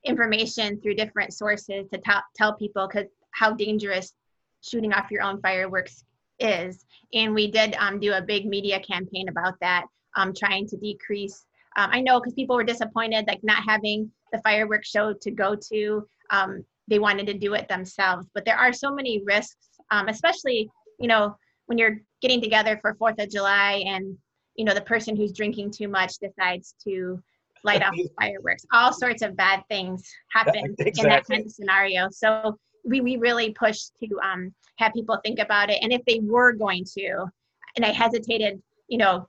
information 0.05 0.81
through 0.81 0.95
different 0.95 1.33
sources 1.33 1.89
to 1.93 1.99
tell, 1.99 2.23
tell 2.35 2.55
people 2.55 2.87
cause 2.89 3.07
how 3.31 3.53
dangerous 3.53 4.13
shooting 4.61 4.93
off 4.93 5.11
your 5.11 5.23
own 5.23 5.41
fireworks 5.41 6.05
is. 6.39 6.85
And 7.15 7.35
we 7.35 7.51
did 7.51 7.75
um, 7.77 8.01
do 8.01 8.13
a 8.13 8.23
big 8.23 8.47
media 8.47 8.81
campaign 8.81 9.29
about 9.29 9.55
that, 9.61 9.87
um, 10.17 10.35
trying 10.35 10.67
to 10.69 10.77
decrease 10.77 11.47
um, 11.77 11.91
I 11.93 12.01
know 12.01 12.19
because 12.19 12.33
people 12.33 12.57
were 12.57 12.65
disappointed, 12.65 13.27
like 13.29 13.45
not 13.45 13.63
having 13.63 14.11
the 14.33 14.41
fireworks 14.41 14.89
show 14.89 15.13
to 15.13 15.31
go 15.31 15.55
to. 15.71 16.07
Um, 16.31 16.65
they 16.89 16.99
wanted 16.99 17.27
to 17.27 17.35
do 17.35 17.55
it 17.55 17.69
themselves, 17.69 18.27
but 18.35 18.45
there 18.45 18.57
are 18.57 18.73
so 18.73 18.93
many 18.93 19.23
risks, 19.25 19.69
um, 19.91 20.09
especially 20.09 20.71
you 20.99 21.09
know 21.09 21.37
when 21.67 21.79
you're 21.79 22.01
getting 22.23 22.41
together 22.41 22.79
for 22.81 22.95
Fourth 22.95 23.19
of 23.19 23.31
July 23.31 23.85
and 23.87 24.17
you 24.57 24.65
know 24.65 24.75
the 24.75 24.81
person 24.81 25.17
who's 25.17 25.33
drinking 25.33 25.71
too 25.71 25.89
much 25.89 26.19
decides 26.19 26.75
to 26.85 27.23
light 27.65 27.83
off 27.83 27.95
fireworks. 28.21 28.65
All 28.73 28.93
sorts 28.93 29.23
of 29.23 29.37
bad 29.37 29.63
things 29.69 30.09
happen 30.31 30.75
exactly. 30.79 30.93
in 31.03 31.09
that 31.11 31.27
kind 31.27 31.45
of 31.45 31.53
scenario. 31.53 32.09
So 32.11 32.57
we, 32.85 33.01
we 33.01 33.17
really 33.17 33.53
push 33.53 33.81
to 34.03 34.21
um, 34.23 34.55
have 34.79 34.93
people 34.93 35.19
think 35.25 35.41
about 35.41 35.71
it. 35.71 35.79
And 35.83 35.93
if 35.93 36.05
they 36.07 36.21
were 36.23 36.53
going 36.53 36.85
to, 36.97 37.27
and 37.75 37.85
I 37.85 37.89
hesitated, 37.89 38.63
you 38.89 38.99
know, 38.99 39.29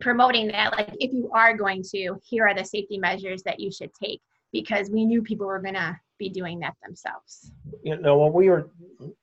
promoting 0.00 0.48
that 0.48 0.72
like 0.72 0.90
if 0.98 1.12
you 1.12 1.30
are 1.32 1.56
going 1.56 1.82
to 1.82 2.16
here 2.28 2.46
are 2.46 2.54
the 2.54 2.64
safety 2.64 2.98
measures 2.98 3.42
that 3.44 3.60
you 3.60 3.70
should 3.70 3.90
take 3.94 4.20
because 4.52 4.90
we 4.90 5.04
knew 5.04 5.22
people 5.22 5.46
were 5.46 5.60
going 5.60 5.74
to 5.74 5.96
be 6.18 6.28
doing 6.28 6.58
that 6.58 6.74
themselves 6.84 7.52
you 7.84 7.96
know 7.96 8.18
when 8.18 8.32
we 8.32 8.50
were 8.50 8.68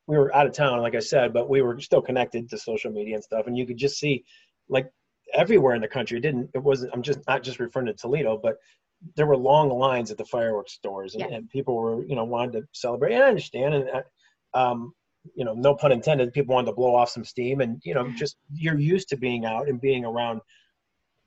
we 0.07 0.17
were 0.17 0.33
out 0.33 0.47
of 0.47 0.53
town 0.53 0.79
like 0.79 0.95
i 0.95 0.99
said 0.99 1.33
but 1.33 1.49
we 1.49 1.61
were 1.61 1.79
still 1.81 2.01
connected 2.01 2.49
to 2.49 2.57
social 2.57 2.91
media 2.91 3.15
and 3.15 3.23
stuff 3.23 3.45
and 3.47 3.57
you 3.57 3.65
could 3.65 3.75
just 3.75 3.99
see 3.99 4.23
like 4.69 4.89
everywhere 5.33 5.75
in 5.75 5.81
the 5.81 5.87
country 5.87 6.17
it 6.17 6.21
didn't 6.21 6.49
it 6.53 6.63
wasn't 6.63 6.91
i'm 6.93 7.01
just 7.01 7.19
not 7.27 7.43
just 7.43 7.59
referring 7.59 7.85
to 7.85 7.93
toledo 7.93 8.37
but 8.41 8.57
there 9.15 9.25
were 9.25 9.37
long 9.37 9.69
lines 9.69 10.11
at 10.11 10.17
the 10.17 10.25
fireworks 10.25 10.73
stores 10.73 11.15
and, 11.15 11.29
yeah. 11.29 11.37
and 11.37 11.49
people 11.49 11.75
were 11.75 12.03
you 12.05 12.15
know 12.15 12.23
wanted 12.23 12.53
to 12.53 12.67
celebrate 12.73 13.13
and 13.13 13.23
i 13.23 13.27
understand 13.27 13.73
and 13.73 13.89
uh, 13.89 14.57
um, 14.57 14.93
you 15.35 15.45
know 15.45 15.53
no 15.53 15.75
pun 15.75 15.91
intended 15.91 16.33
people 16.33 16.55
wanted 16.55 16.67
to 16.67 16.73
blow 16.73 16.95
off 16.95 17.09
some 17.09 17.23
steam 17.23 17.61
and 17.61 17.81
you 17.83 17.93
know 17.93 18.09
just 18.17 18.37
you're 18.53 18.79
used 18.79 19.09
to 19.09 19.17
being 19.17 19.45
out 19.45 19.67
and 19.67 19.79
being 19.79 20.05
around 20.05 20.41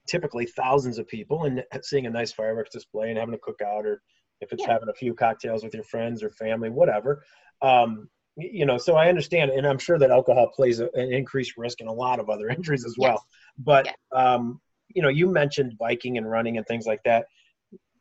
typically 0.09 0.47
thousands 0.47 0.99
of 0.99 1.07
people 1.07 1.45
and 1.45 1.65
seeing 1.83 2.07
a 2.07 2.11
nice 2.11 2.33
fireworks 2.33 2.71
display 2.71 3.11
and 3.11 3.19
having 3.19 3.35
a 3.35 3.39
cookout 3.39 3.85
or 3.85 4.03
if 4.43 4.53
it's 4.53 4.63
yeah. 4.63 4.73
having 4.73 4.89
a 4.89 4.95
few 4.95 5.15
cocktails 5.15 5.63
with 5.63 5.73
your 5.73 5.85
friends 5.85 6.23
or 6.23 6.31
family, 6.31 6.69
whatever. 6.69 7.25
Um, 7.63 8.11
you 8.37 8.65
know, 8.65 8.79
so 8.79 8.97
I 8.97 9.09
understand, 9.09 9.51
and 9.51 9.67
I'm 9.67 9.79
sure 9.79 9.99
that 9.99 10.11
alcohol 10.11 10.51
plays 10.55 10.81
a, 10.81 10.89
an 10.95 11.13
increased 11.13 11.57
risk 11.57 11.81
in 11.81 11.89
a 11.89 11.93
lot 11.93 12.21
of 12.21 12.31
other 12.31 12.49
injuries 12.57 12.85
as 12.85 12.97
well. 12.99 13.13
Yes. 13.13 13.25
But 13.59 13.89
um, 14.13 14.61
you 14.89 15.03
know, 15.03 15.09
you 15.09 15.27
mentioned 15.27 15.79
biking 15.79 16.19
and 16.19 16.31
running 16.31 16.57
and 16.57 16.67
things 16.67 16.87
like 16.87 17.03
that. 17.05 17.27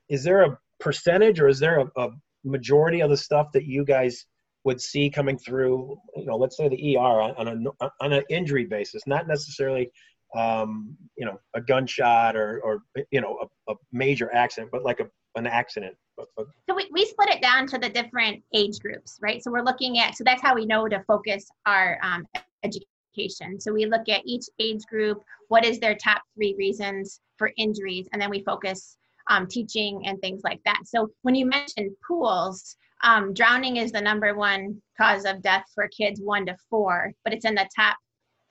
Is 0.09 0.23
there 0.23 0.43
a 0.43 0.57
percentage, 0.79 1.39
or 1.39 1.47
is 1.47 1.59
there 1.59 1.79
a, 1.79 2.01
a 2.01 2.09
majority 2.43 3.01
of 3.01 3.09
the 3.09 3.17
stuff 3.17 3.51
that 3.53 3.65
you 3.65 3.85
guys 3.85 4.25
would 4.63 4.81
see 4.81 5.09
coming 5.09 5.37
through? 5.37 5.97
You 6.15 6.25
know, 6.25 6.37
let's 6.37 6.57
say 6.57 6.67
the 6.67 6.97
ER 6.97 6.99
on, 6.99 7.31
on 7.35 7.67
a 7.81 7.89
on 8.01 8.13
an 8.13 8.23
injury 8.29 8.65
basis, 8.65 9.03
not 9.07 9.27
necessarily 9.27 9.91
um, 10.35 10.95
you 11.17 11.25
know, 11.25 11.39
a 11.55 11.61
gunshot 11.61 12.35
or, 12.35 12.61
or 12.61 12.83
you 13.11 13.21
know, 13.21 13.37
a, 13.67 13.73
a 13.73 13.75
major 13.91 14.33
accident, 14.33 14.71
but 14.71 14.83
like 14.83 14.99
a, 14.99 15.09
an 15.35 15.47
accident. 15.47 15.95
So 16.69 16.75
we, 16.75 16.87
we 16.91 17.05
split 17.05 17.29
it 17.29 17.41
down 17.41 17.67
to 17.67 17.77
the 17.77 17.89
different 17.89 18.43
age 18.53 18.79
groups, 18.79 19.17
right? 19.21 19.43
So 19.43 19.51
we're 19.51 19.63
looking 19.63 19.99
at, 19.99 20.15
so 20.15 20.23
that's 20.23 20.41
how 20.41 20.53
we 20.55 20.65
know 20.65 20.87
to 20.87 21.03
focus 21.07 21.49
our 21.65 21.99
um, 22.03 22.27
education. 22.63 23.59
So 23.59 23.73
we 23.73 23.85
look 23.85 24.07
at 24.09 24.21
each 24.25 24.45
age 24.59 24.83
group, 24.89 25.21
what 25.47 25.65
is 25.65 25.79
their 25.79 25.95
top 25.95 26.21
three 26.35 26.55
reasons 26.57 27.19
for 27.37 27.51
injuries, 27.57 28.07
and 28.13 28.21
then 28.21 28.29
we 28.29 28.43
focus 28.43 28.97
um, 29.29 29.47
teaching 29.47 30.05
and 30.05 30.19
things 30.21 30.41
like 30.43 30.61
that. 30.65 30.81
So 30.85 31.09
when 31.23 31.35
you 31.35 31.45
mentioned 31.45 31.91
pools, 32.07 32.75
um, 33.03 33.33
drowning 33.33 33.77
is 33.77 33.91
the 33.91 34.01
number 34.01 34.35
one 34.35 34.81
cause 34.99 35.25
of 35.25 35.41
death 35.41 35.65
for 35.73 35.87
kids 35.87 36.21
one 36.21 36.45
to 36.45 36.55
four, 36.69 37.11
but 37.23 37.33
it's 37.33 37.45
in 37.45 37.55
the 37.55 37.67
top 37.75 37.97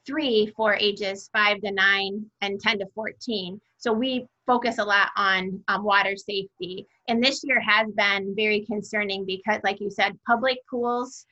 three 0.06 0.52
for 0.56 0.74
ages 0.74 1.28
five 1.32 1.60
to 1.62 1.70
nine 1.70 2.24
and 2.40 2.60
10 2.60 2.80
to 2.80 2.86
14. 2.94 3.60
So 3.78 3.92
we 3.92 4.26
focus 4.46 4.78
a 4.78 4.84
lot 4.84 5.08
on 5.16 5.62
um, 5.68 5.84
water 5.84 6.16
safety. 6.16 6.86
And 7.08 7.22
this 7.22 7.42
year 7.44 7.60
has 7.60 7.88
been 7.92 8.34
very 8.34 8.64
concerning 8.66 9.24
because, 9.24 9.60
like 9.64 9.80
you 9.80 9.90
said, 9.90 10.18
public 10.26 10.58
pools 10.68 11.24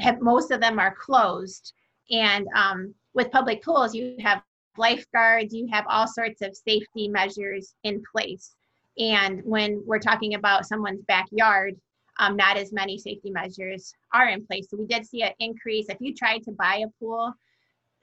have 0.00 0.20
most 0.20 0.50
of 0.50 0.60
them 0.60 0.78
are 0.78 0.94
closed. 0.94 1.72
And 2.10 2.46
um, 2.54 2.94
with 3.14 3.30
public 3.30 3.62
pools, 3.62 3.94
you 3.94 4.16
have 4.20 4.42
lifeguards, 4.76 5.52
you 5.52 5.68
have 5.72 5.84
all 5.88 6.06
sorts 6.06 6.40
of 6.42 6.56
safety 6.56 7.08
measures 7.08 7.74
in 7.84 8.02
place. 8.12 8.54
And 8.98 9.42
when 9.44 9.82
we're 9.86 9.98
talking 9.98 10.34
about 10.34 10.66
someone's 10.66 11.02
backyard, 11.06 11.76
um, 12.18 12.36
not 12.36 12.56
as 12.56 12.72
many 12.72 12.98
safety 12.98 13.30
measures 13.30 13.92
are 14.12 14.28
in 14.28 14.44
place. 14.44 14.66
So 14.70 14.76
we 14.76 14.86
did 14.86 15.06
see 15.06 15.22
an 15.22 15.32
increase. 15.38 15.86
If 15.88 15.98
you 16.00 16.14
tried 16.14 16.42
to 16.44 16.52
buy 16.52 16.82
a 16.84 16.88
pool, 16.98 17.32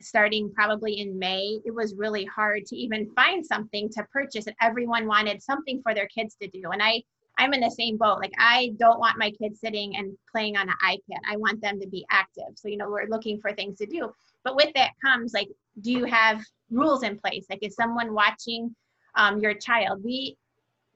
starting 0.02 0.52
probably 0.52 1.00
in 1.00 1.18
May, 1.18 1.60
it 1.66 1.74
was 1.74 1.96
really 1.96 2.26
hard 2.26 2.66
to 2.68 2.76
even 2.76 3.10
find 3.16 3.46
something 3.46 3.90
to 3.90 4.04
purchase 4.12 4.48
and 4.48 4.56
everyone 4.62 5.08
wanted 5.08 5.42
something 5.42 5.82
for 5.82 5.94
their 5.94 6.08
kids 6.08 6.36
to 6.42 6.48
do. 6.48 6.72
And 6.72 6.82
I 6.82 7.04
I'm 7.38 7.54
in 7.54 7.60
the 7.60 7.70
same 7.70 7.98
boat. 7.98 8.20
Like 8.20 8.32
I 8.40 8.72
don't 8.80 9.00
want 9.00 9.20
my 9.20 9.30
kids 9.32 9.60
sitting 9.60 9.98
and 9.98 10.18
playing 10.32 10.56
on 10.56 10.70
an 10.70 10.76
iPad. 10.86 11.20
I 11.30 11.36
want 11.36 11.62
them 11.62 11.82
to 11.82 11.88
be 11.88 12.06
active. 12.10 12.54
So, 12.56 12.70
you 12.70 12.78
know, 12.78 12.90
we're 12.90 13.10
looking 13.10 13.42
for 13.42 13.52
things 13.52 13.78
to 13.80 13.86
do. 13.86 14.10
But 14.46 14.56
with 14.56 14.74
that 14.76 14.92
comes 15.04 15.34
like 15.34 15.50
do 15.82 15.92
you 15.92 16.06
have 16.06 16.42
rules 16.70 17.04
in 17.04 17.18
place? 17.18 17.46
Like, 17.50 17.60
is 17.62 17.76
someone 17.76 18.14
watching 18.14 18.76
um, 19.16 19.40
your 19.40 19.54
child? 19.54 20.04
We 20.04 20.38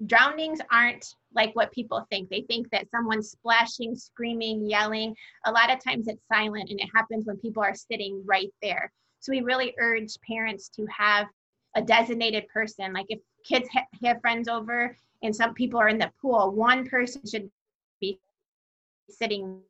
drownings 0.05 0.59
aren't 0.71 1.05
like 1.33 1.55
what 1.55 1.71
people 1.71 2.05
think. 2.09 2.29
They 2.29 2.41
think 2.41 2.69
that 2.71 2.89
someone's 2.89 3.31
splashing, 3.31 3.95
screaming, 3.95 4.69
yelling. 4.69 5.15
A 5.45 5.51
lot 5.51 5.71
of 5.71 5.83
times 5.83 6.07
it's 6.07 6.27
silent 6.27 6.69
and 6.69 6.79
it 6.79 6.89
happens 6.93 7.25
when 7.25 7.37
people 7.37 7.63
are 7.63 7.75
sitting 7.75 8.23
right 8.25 8.51
there. 8.61 8.91
So 9.19 9.31
we 9.31 9.41
really 9.41 9.73
urge 9.79 10.15
parents 10.27 10.69
to 10.69 10.85
have 10.85 11.27
a 11.75 11.81
designated 11.81 12.47
person. 12.47 12.93
Like 12.93 13.05
if 13.09 13.19
kids 13.45 13.69
ha- 13.73 13.85
have 14.03 14.21
friends 14.21 14.47
over 14.47 14.95
and 15.23 15.35
some 15.35 15.53
people 15.53 15.79
are 15.79 15.89
in 15.89 15.97
the 15.97 16.11
pool, 16.21 16.51
one 16.51 16.85
person 16.87 17.21
should 17.29 17.49
be 18.01 18.19
sitting 19.09 19.61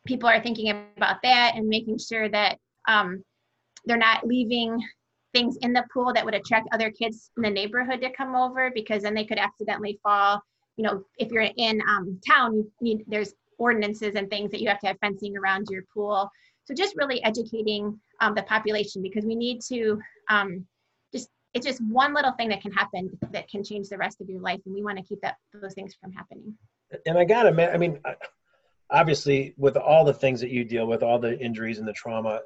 people 0.05 0.29
are 0.29 0.41
thinking 0.41 0.69
about 0.97 1.17
that 1.23 1.53
and 1.55 1.67
making 1.67 1.97
sure 1.97 2.29
that 2.29 2.57
um, 2.87 3.23
they're 3.85 3.97
not 3.97 4.25
leaving 4.25 4.79
things 5.33 5.57
in 5.61 5.73
the 5.73 5.83
pool 5.93 6.13
that 6.13 6.23
would 6.23 6.33
attract 6.33 6.69
other 6.71 6.89
kids 6.91 7.31
in 7.37 7.43
the 7.43 7.49
neighborhood 7.49 8.01
to 8.01 8.09
come 8.11 8.35
over 8.35 8.71
because 8.73 9.03
then 9.03 9.13
they 9.13 9.25
could 9.25 9.37
accidentally 9.37 9.99
fall. 10.01 10.41
You 10.77 10.83
know, 10.83 11.03
if 11.17 11.31
you're 11.31 11.49
in 11.57 11.81
um, 11.87 12.19
town, 12.27 12.55
you 12.55 12.69
need 12.81 13.03
there's 13.07 13.33
ordinances 13.57 14.15
and 14.15 14.29
things 14.29 14.51
that 14.51 14.61
you 14.61 14.69
have 14.69 14.79
to 14.79 14.87
have 14.87 14.97
fencing 15.01 15.37
around 15.37 15.67
your 15.69 15.83
pool. 15.93 16.29
So 16.65 16.73
just 16.73 16.95
really 16.95 17.23
educating 17.23 17.99
um, 18.21 18.33
the 18.33 18.43
population 18.43 19.01
because 19.01 19.25
we 19.25 19.35
need 19.35 19.61
to 19.69 19.99
um, 20.29 20.65
just 21.13 21.29
it's 21.53 21.65
just 21.65 21.81
one 21.81 22.13
little 22.13 22.31
thing 22.33 22.49
that 22.49 22.61
can 22.61 22.71
happen 22.71 23.09
that 23.31 23.49
can 23.49 23.63
change 23.63 23.89
the 23.89 23.97
rest 23.97 24.21
of 24.21 24.29
your 24.29 24.41
life, 24.41 24.59
and 24.65 24.73
we 24.73 24.83
want 24.83 24.97
to 24.97 25.03
keep 25.03 25.19
that 25.21 25.35
those 25.53 25.73
things 25.73 25.95
from 26.01 26.11
happening. 26.11 26.53
And 27.05 27.17
I 27.17 27.25
gotta, 27.25 27.73
I 27.73 27.77
mean, 27.77 27.99
obviously 28.95 29.53
with 29.57 29.75
all 29.77 30.05
the 30.05 30.13
things 30.13 30.39
that 30.39 30.49
you 30.49 30.63
deal 30.63 30.87
with 30.87 31.03
all 31.03 31.19
the 31.19 31.37
injuries 31.39 31.79
and 31.79 31.87
the 31.87 31.93
trauma 31.93 32.39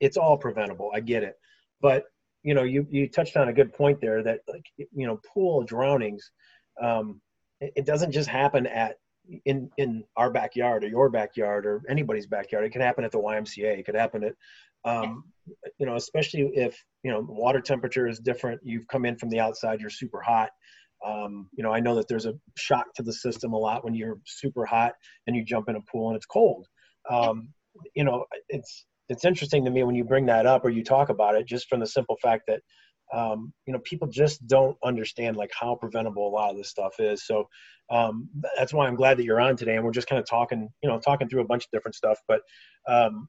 it's 0.00 0.16
all 0.16 0.36
preventable. 0.36 0.90
I 0.94 1.00
get 1.00 1.22
it. 1.22 1.34
But 1.80 2.04
you 2.42 2.54
know 2.54 2.62
you 2.62 2.86
you 2.90 3.08
touched 3.08 3.36
on 3.36 3.48
a 3.48 3.52
good 3.52 3.72
point 3.72 4.00
there 4.00 4.22
that 4.22 4.40
like 4.48 4.64
you 4.76 5.06
know 5.06 5.20
pool 5.32 5.64
drownings 5.64 6.30
um, 6.80 7.20
it, 7.60 7.84
doesn't 7.84 8.12
just 8.12 8.28
happen 8.28 8.66
at 8.66 8.96
in 9.44 9.68
in 9.76 10.04
our 10.16 10.30
backyard 10.30 10.84
or 10.84 10.88
your 10.88 11.10
backyard 11.10 11.66
or 11.66 11.82
anybody's 11.88 12.26
backyard. 12.26 12.64
It 12.64 12.70
can 12.70 12.80
happen 12.80 13.04
at 13.04 13.10
the 13.10 13.18
ymca 13.18 13.78
it 13.78 13.84
could 13.84 13.96
happen 13.96 14.24
at 14.24 14.34
um, 14.84 15.24
you 15.78 15.86
know 15.86 15.96
especially 15.96 16.50
if 16.54 16.82
you 17.02 17.10
know 17.10 17.26
water 17.28 17.60
temperature 17.60 18.06
is 18.06 18.20
different 18.20 18.60
you've 18.62 18.86
come 18.86 19.04
in 19.04 19.16
from 19.16 19.30
the 19.30 19.40
outside 19.40 19.80
you're 19.80 19.90
super 19.90 20.20
hot 20.20 20.50
um, 21.04 21.48
you 21.52 21.62
know, 21.62 21.72
I 21.72 21.80
know 21.80 21.94
that 21.96 22.08
there's 22.08 22.26
a 22.26 22.34
shock 22.56 22.86
to 22.96 23.02
the 23.02 23.12
system 23.12 23.52
a 23.52 23.58
lot 23.58 23.84
when 23.84 23.94
you're 23.94 24.18
super 24.26 24.66
hot 24.66 24.92
and 25.26 25.36
you 25.36 25.44
jump 25.44 25.68
in 25.68 25.76
a 25.76 25.80
pool 25.80 26.08
and 26.08 26.16
it's 26.16 26.26
cold. 26.26 26.66
Um, 27.10 27.50
you 27.94 28.04
know, 28.04 28.24
it's 28.48 28.84
it's 29.08 29.24
interesting 29.24 29.64
to 29.64 29.70
me 29.70 29.84
when 29.84 29.94
you 29.94 30.04
bring 30.04 30.26
that 30.26 30.46
up 30.46 30.64
or 30.64 30.70
you 30.70 30.84
talk 30.84 31.08
about 31.08 31.34
it, 31.34 31.46
just 31.46 31.68
from 31.68 31.80
the 31.80 31.86
simple 31.86 32.16
fact 32.20 32.44
that 32.48 32.60
um, 33.14 33.52
you 33.66 33.72
know 33.72 33.78
people 33.84 34.08
just 34.08 34.46
don't 34.46 34.76
understand 34.84 35.36
like 35.36 35.50
how 35.58 35.74
preventable 35.74 36.28
a 36.28 36.34
lot 36.34 36.50
of 36.50 36.56
this 36.56 36.68
stuff 36.68 36.94
is. 36.98 37.24
So 37.24 37.48
um, 37.90 38.28
that's 38.56 38.74
why 38.74 38.86
I'm 38.86 38.96
glad 38.96 39.18
that 39.18 39.24
you're 39.24 39.40
on 39.40 39.56
today, 39.56 39.76
and 39.76 39.84
we're 39.84 39.92
just 39.92 40.08
kind 40.08 40.20
of 40.20 40.28
talking, 40.28 40.68
you 40.82 40.88
know, 40.88 40.98
talking 40.98 41.28
through 41.28 41.42
a 41.42 41.46
bunch 41.46 41.64
of 41.64 41.70
different 41.70 41.94
stuff. 41.94 42.18
But 42.26 42.40
um, 42.86 43.28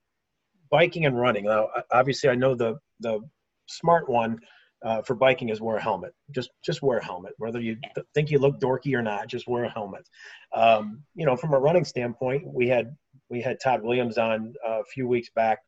biking 0.72 1.06
and 1.06 1.18
running. 1.18 1.46
Now, 1.46 1.70
obviously, 1.92 2.30
I 2.30 2.36
know 2.36 2.56
the 2.56 2.78
the 3.00 3.20
smart 3.68 4.10
one 4.10 4.40
uh, 4.84 5.02
for 5.02 5.16
biking 5.16 5.50
is 5.50 5.60
wear 5.60 5.78
a 5.78 5.82
helmet. 5.82 6.14
Just 6.32 6.52
just 6.64 6.82
wear 6.82 7.00
a 7.00 7.04
helmet, 7.04 7.34
whether 7.38 7.60
you 7.60 7.78
th- 7.96 8.08
think 8.14 8.32
you 8.32 8.40
look 8.40 8.60
dorky 8.60 8.96
or 8.96 9.02
not. 9.02 9.28
Just 9.28 9.48
wear 9.48 9.66
a 9.66 9.70
helmet. 9.70 10.08
Um, 10.54 11.04
you 11.16 11.26
know, 11.26 11.36
from 11.36 11.54
a 11.54 11.60
running 11.60 11.86
standpoint, 11.86 12.44
we 12.46 12.68
had 12.68 12.96
we 13.30 13.42
had 13.42 13.60
Todd 13.62 13.84
Williams 13.84 14.18
on 14.18 14.54
uh, 14.68 14.82
a 14.82 14.86
few 14.86 15.08
weeks 15.08 15.30
back, 15.36 15.60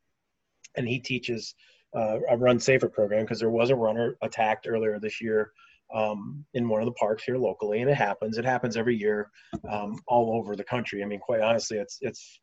and 0.78 0.88
he 0.88 1.00
teaches 1.00 1.56
uh, 1.96 2.20
a 2.30 2.38
run 2.38 2.60
safer 2.60 2.88
program 2.88 3.24
because 3.24 3.40
there 3.40 3.50
was 3.50 3.70
a 3.70 3.76
runner 3.76 4.18
attacked 4.22 4.68
earlier 4.68 5.00
this 5.00 5.20
year 5.22 5.52
um, 5.94 6.46
in 6.54 6.70
one 6.70 6.82
of 6.82 6.86
the 6.86 6.94
parks 6.94 7.24
here 7.24 7.38
locally, 7.38 7.82
and 7.82 7.90
it 7.90 7.96
happens. 7.96 8.38
It 8.38 8.46
happens 8.46 8.78
every 8.78 8.96
year 8.96 9.30
um, 9.70 10.00
all 10.08 10.38
over 10.38 10.56
the 10.56 10.64
country. 10.64 11.04
I 11.04 11.06
mean, 11.06 11.20
quite 11.20 11.42
honestly, 11.42 11.78
it's 11.78 11.98
it's. 12.02 12.40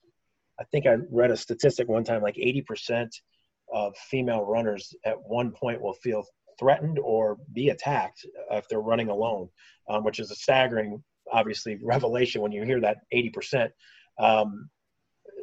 I 0.61 0.65
think 0.73 0.87
I 0.87 0.97
read 1.13 1.31
a 1.31 1.37
statistic 1.37 1.89
one 1.89 2.03
time, 2.03 2.21
like 2.21 2.35
80% 2.35 3.09
of 3.73 3.97
female 3.97 4.45
runners 4.45 4.93
at 5.05 5.15
one 5.23 5.53
point 5.53 5.81
will 5.81 5.95
feel 5.95 6.25
threatened 6.59 6.99
or 6.99 7.39
be 7.53 7.71
attacked 7.71 8.27
if 8.51 8.69
they're 8.69 8.81
running 8.81 9.09
alone, 9.09 9.49
um, 9.89 10.05
which 10.05 10.19
is 10.19 10.31
a 10.31 10.35
staggering, 10.35 11.03
obviously, 11.33 11.79
revelation 11.83 12.43
when 12.43 12.53
you 12.53 12.65
hear 12.65 12.81
that 12.81 12.99
80%. 13.13 13.71
Um, 14.19 14.69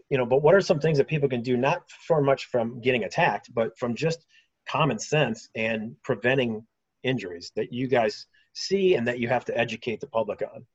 you 0.10 0.18
know, 0.18 0.26
but 0.26 0.44
what 0.44 0.54
are 0.54 0.62
some 0.62 0.80
things 0.80 0.98
that 0.98 1.08
people 1.08 1.30
can 1.30 1.42
do, 1.42 1.58
not 1.58 1.90
for 2.08 2.22
much 2.22 2.46
from 2.46 2.80
getting 2.82 3.06
attacked, 3.06 3.54
but 3.54 3.78
from 3.78 3.96
just 3.96 4.26
common 4.68 5.00
sense 5.00 5.50
and 5.56 5.96
preventing 6.04 6.66
injuries 7.04 7.52
that 7.56 7.72
you 7.72 7.88
guys 7.88 8.28
see 8.54 8.96
and 8.96 9.08
that 9.08 9.20
you 9.20 9.28
have 9.28 9.46
to 9.46 9.58
educate 9.58 10.00
the 10.00 10.08
public 10.08 10.42
on? 10.42 10.66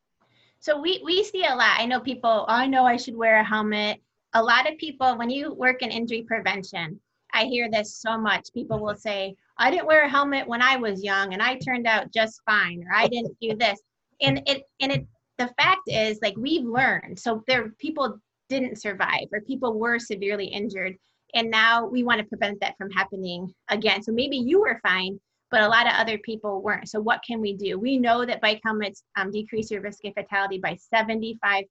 So 0.61 0.81
we, 0.81 1.01
we 1.05 1.25
see 1.25 1.45
a 1.45 1.55
lot. 1.55 1.79
I 1.79 1.87
know 1.87 2.01
people, 2.01 2.45
oh, 2.47 2.53
I 2.53 2.67
know 2.67 2.85
I 2.85 2.97
should 2.97 3.17
wear 3.17 3.41
a 3.41 3.45
helmet. 3.45 4.01
A 4.35 4.43
lot 4.43 4.71
of 4.71 4.77
people, 4.79 5.17
when 5.17 5.31
you 5.31 5.55
work 5.55 5.83
in 5.83 5.91
injury 5.91 6.23
prevention, 6.23 7.01
I 7.33 7.45
hear 7.45 7.71
this 7.71 7.97
so 7.97 8.19
much. 8.19 8.53
People 8.53 8.79
will 8.79 8.97
say, 8.97 9.37
I 9.61 9.71
didn't 9.71 9.87
wear 9.87 10.05
a 10.05 10.09
helmet 10.09 10.49
when 10.49 10.63
I 10.63 10.77
was 10.77 11.05
young 11.05 11.35
and 11.35 11.43
I 11.43 11.57
turned 11.57 11.87
out 11.87 12.13
just 12.13 12.41
fine, 12.47 12.83
or 12.89 12.97
I 12.97 13.07
didn't 13.07 13.37
do 13.41 13.55
this. 13.55 13.79
And 14.23 14.43
it 14.47 14.63
and 14.81 14.91
it 14.91 15.07
the 15.37 15.49
fact 15.61 15.83
is 15.87 16.19
like 16.23 16.35
we've 16.37 16.65
learned. 16.65 17.19
So 17.19 17.45
there 17.47 17.71
people 17.79 18.19
didn't 18.49 18.81
survive 18.81 19.29
or 19.33 19.43
people 19.43 19.79
were 19.79 19.99
severely 19.99 20.47
injured. 20.47 20.97
And 21.35 21.51
now 21.51 21.87
we 21.87 22.03
want 22.03 22.21
to 22.21 22.27
prevent 22.27 22.59
that 22.61 22.77
from 22.77 22.91
happening 22.91 23.55
again. 23.69 24.03
So 24.03 24.13
maybe 24.13 24.37
you 24.37 24.61
were 24.61 24.81
fine, 24.83 25.21
but 25.51 25.63
a 25.63 25.69
lot 25.69 25.87
of 25.87 25.93
other 25.95 26.19
people 26.19 26.63
weren't. 26.63 26.89
So 26.89 27.01
what 27.01 27.23
can 27.27 27.41
we 27.41 27.55
do? 27.55 27.79
We 27.79 27.99
know 27.99 28.25
that 28.25 28.41
bike 28.41 28.61
helmets 28.65 29.05
um, 29.17 29.31
decrease 29.31 29.71
your 29.71 29.83
risk 29.83 30.05
of 30.05 30.15
fatality 30.15 30.59
by 30.59 30.77
75%. 30.93 31.67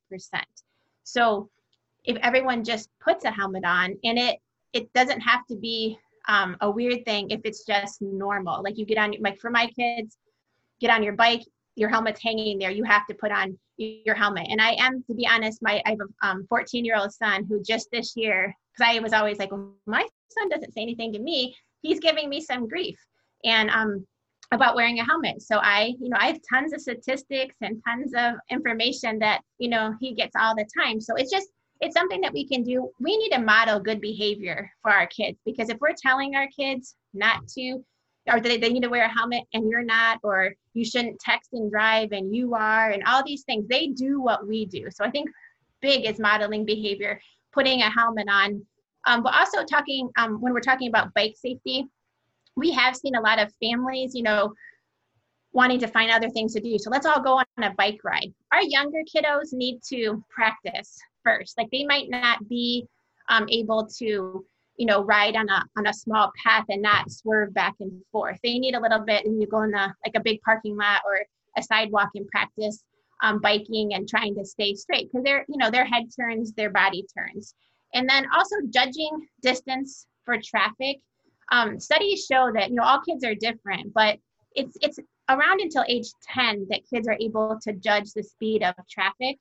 So 1.04 1.50
if 2.06 2.18
everyone 2.22 2.64
just 2.64 2.90
puts 3.02 3.26
a 3.26 3.32
helmet 3.32 3.66
on 3.66 3.98
and 4.04 4.18
it 4.18 4.38
it 4.74 4.94
doesn't 4.94 5.22
have 5.22 5.46
to 5.48 5.56
be 5.56 5.98
um, 6.30 6.56
a 6.62 6.70
weird 6.70 7.04
thing 7.06 7.32
if 7.32 7.42
it's 7.44 7.66
just 7.66 8.02
normal. 8.02 8.62
Like 8.64 8.78
you 8.78 8.86
get 8.86 9.00
on, 9.00 9.12
your 9.12 9.22
like 9.22 9.40
for 9.40 9.50
my 9.50 9.66
kids, 9.68 10.16
get 10.80 10.92
on 10.92 11.04
your 11.04 11.14
bike, 11.14 11.42
your 11.76 11.90
helmet's 11.90 12.22
hanging 12.22 12.60
there. 12.60 12.70
You 12.70 12.84
have 12.84 13.08
to 13.08 13.16
put 13.16 13.32
on 13.32 13.58
your 13.78 14.16
helmet. 14.16 14.48
And 14.50 14.62
I 14.62 14.76
am, 14.80 15.04
to 15.08 15.14
be 15.16 15.28
honest, 15.28 15.62
my 15.62 15.82
I 15.86 15.90
have 15.90 16.00
a 16.00 16.28
um, 16.28 16.46
14 16.48 16.86
year 16.86 16.96
old 16.96 17.12
son 17.12 17.46
who 17.46 17.64
just 17.64 17.90
this 17.92 18.16
year, 18.16 18.54
because 18.72 18.96
I 18.96 19.00
was 19.00 19.12
always 19.12 19.40
like, 19.40 19.52
well, 19.52 19.74
my 19.88 20.08
son 20.30 20.50
doesn't 20.50 20.74
say 20.74 20.82
anything 20.82 21.12
to 21.14 21.20
me. 21.20 21.56
He's 21.82 22.00
giving 22.00 22.30
me 22.30 22.42
some 22.42 22.68
grief, 22.68 23.00
and 23.44 23.72
um, 23.72 24.06
about 24.52 24.76
wearing 24.76 25.00
a 25.00 25.06
helmet. 25.06 25.42
So 25.42 25.58
I, 25.58 25.94
you 26.00 26.10
know, 26.10 26.18
I 26.20 26.28
have 26.28 26.40
tons 26.48 26.74
of 26.74 26.82
statistics 26.82 27.56
and 27.62 27.82
tons 27.88 28.14
of 28.16 28.36
information 28.52 29.18
that 29.20 29.42
you 29.58 29.70
know 29.70 29.96
he 30.00 30.14
gets 30.14 30.36
all 30.40 30.56
the 30.56 30.68
time. 30.80 31.02
So 31.02 31.16
it's 31.16 31.32
just 31.32 31.48
it's 31.82 31.96
something 31.96 32.22
that 32.22 32.34
we 32.34 32.46
can 32.48 32.64
do. 32.64 32.90
We 33.00 33.18
need 33.18 33.30
to 33.30 33.40
model 33.40 33.80
good 33.80 34.02
behavior 34.02 34.72
for 34.82 34.92
our 34.92 35.08
kids 35.08 35.40
because 35.46 35.70
if 35.70 35.80
we're 35.80 35.96
telling 35.98 36.36
our 36.36 36.48
kids 36.48 36.96
not 37.14 37.48
to, 37.50 37.84
or 38.28 38.40
they, 38.40 38.58
they 38.58 38.70
need 38.70 38.84
to 38.84 38.90
wear 38.90 39.06
a 39.06 39.14
helmet 39.14 39.44
and 39.54 39.70
you're 39.70 39.84
not, 39.84 40.20
or 40.24 40.54
you 40.74 40.84
shouldn't 40.84 41.20
text 41.20 41.52
and 41.54 41.72
drive 41.72 42.12
and 42.12 42.36
you 42.36 42.54
are, 42.54 42.92
and 42.92 43.04
all 43.06 43.24
these 43.26 43.44
things, 43.44 43.68
they 43.68 43.88
do 43.88 44.22
what 44.22 44.48
we 44.48 44.66
do. 44.66 44.88
So 44.92 45.06
I 45.06 45.10
think 45.10 45.30
big 45.82 46.06
is 46.06 46.20
modeling 46.20 46.66
behavior, 46.66 47.20
putting 47.54 47.82
a 47.82 47.90
helmet 47.90 48.28
on. 48.30 48.66
Um, 49.08 49.24
but 49.24 49.34
also 49.34 49.64
talking, 49.64 50.10
um, 50.18 50.42
when 50.42 50.54
we're 50.54 50.60
talking 50.60 50.90
about 50.90 51.14
bike 51.14 51.36
safety, 51.38 51.86
we 52.58 52.72
have 52.72 52.96
seen 52.96 53.16
a 53.16 53.22
lot 53.22 53.40
of 53.40 53.54
families, 53.62 54.14
you 54.14 54.24
know, 54.24 54.54
wanting 55.54 55.80
to 55.80 55.88
find 55.88 56.12
other 56.12 56.30
things 56.30 56.54
to 56.54 56.60
do. 56.60 56.78
So 56.78 56.90
let's 56.90 57.06
all 57.06 57.22
go 57.22 57.38
on 57.38 57.64
a 57.64 57.74
bike 57.76 58.02
ride. 58.04 58.34
Our 58.52 58.62
younger 58.62 59.00
kiddos 59.16 59.54
need 59.54 59.80
to 59.90 60.24
practice 60.30 61.00
first. 61.24 61.58
Like 61.58 61.70
they 61.72 61.86
might 61.86 62.10
not 62.10 62.48
be 62.48 62.88
um, 63.30 63.46
able 63.50 63.88
to, 64.00 64.46
you 64.78 64.86
know, 64.86 65.04
ride 65.04 65.36
on 65.36 65.50
a 65.50 65.64
on 65.78 65.88
a 65.88 65.94
small 65.94 66.32
path 66.44 66.66
and 66.70 66.82
not 66.82 67.12
swerve 67.12 67.54
back 67.54 67.76
and 67.80 67.92
forth. 68.12 68.38
They 68.44 68.60
need 68.60 68.76
a 68.76 68.82
little 68.82 69.00
bit, 69.00 69.26
and 69.26 69.40
you 69.40 69.48
go 69.48 69.62
in 69.64 69.72
the 69.72 69.94
like 70.06 70.16
a 70.16 70.24
big 70.24 70.42
parking 70.42 70.78
lot 70.78 71.02
or 71.06 71.26
a 71.58 71.64
sidewalk 71.64 72.10
and 72.16 72.28
practice 72.28 72.84
um, 73.22 73.40
biking 73.40 73.94
and 73.94 74.08
trying 74.08 74.36
to 74.36 74.46
stay 74.46 74.74
straight 74.76 75.12
because 75.12 75.24
their 75.24 75.46
you 75.48 75.58
know 75.58 75.70
their 75.70 75.86
head 75.86 76.04
turns, 76.18 76.54
their 76.54 76.70
body 76.70 77.06
turns, 77.18 77.54
and 77.94 78.08
then 78.10 78.26
also 78.36 78.56
judging 78.70 79.28
distance 79.42 80.08
for 80.26 80.38
traffic. 80.44 80.98
Um, 81.52 81.80
studies 81.80 82.26
show 82.32 82.52
that 82.54 82.70
you 82.70 82.76
know 82.76 82.84
all 82.84 83.02
kids 83.02 83.24
are 83.24 83.36
different, 83.36 83.94
but 83.94 84.18
it's 84.56 84.78
it's 84.82 85.00
around 85.30 85.62
until 85.62 85.84
age 85.88 86.08
10 86.34 86.68
that 86.70 86.82
kids 86.92 87.08
are 87.08 87.18
able 87.20 87.58
to 87.62 87.74
judge 87.74 88.12
the 88.14 88.24
speed 88.24 88.64
of 88.64 88.74
traffic 88.90 89.38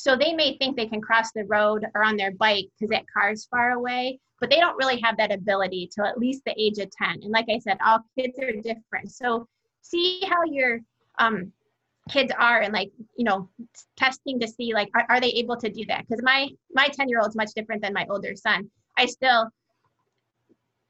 so 0.00 0.16
they 0.16 0.32
may 0.32 0.56
think 0.56 0.76
they 0.76 0.86
can 0.86 1.02
cross 1.02 1.30
the 1.32 1.44
road 1.44 1.84
or 1.94 2.02
on 2.02 2.16
their 2.16 2.32
bike 2.32 2.64
because 2.72 2.88
that 2.88 3.04
car's 3.12 3.44
far 3.44 3.72
away, 3.72 4.18
but 4.40 4.48
they 4.48 4.56
don't 4.56 4.78
really 4.78 4.98
have 5.00 5.18
that 5.18 5.30
ability 5.30 5.90
till 5.94 6.06
at 6.06 6.16
least 6.16 6.42
the 6.46 6.54
age 6.58 6.78
of 6.78 6.90
10. 6.90 7.20
And 7.22 7.30
like 7.30 7.44
I 7.50 7.58
said, 7.58 7.76
all 7.84 7.98
kids 8.18 8.38
are 8.38 8.52
different. 8.52 9.10
So 9.10 9.46
see 9.82 10.22
how 10.26 10.42
your 10.44 10.80
um, 11.18 11.52
kids 12.08 12.32
are 12.38 12.62
and 12.62 12.72
like 12.72 12.90
you 13.14 13.24
know 13.24 13.50
testing 13.98 14.40
to 14.40 14.48
see 14.48 14.72
like 14.72 14.88
are, 14.94 15.04
are 15.10 15.20
they 15.20 15.28
able 15.28 15.56
to 15.56 15.68
do 15.68 15.84
that 15.86 16.06
because 16.08 16.22
my 16.24 16.48
my 16.72 16.88
10 16.88 17.10
year 17.10 17.20
old 17.20 17.28
is 17.28 17.36
much 17.36 17.50
different 17.54 17.82
than 17.82 17.92
my 17.92 18.04
older 18.10 18.34
son 18.34 18.68
i 18.96 19.06
still 19.06 19.48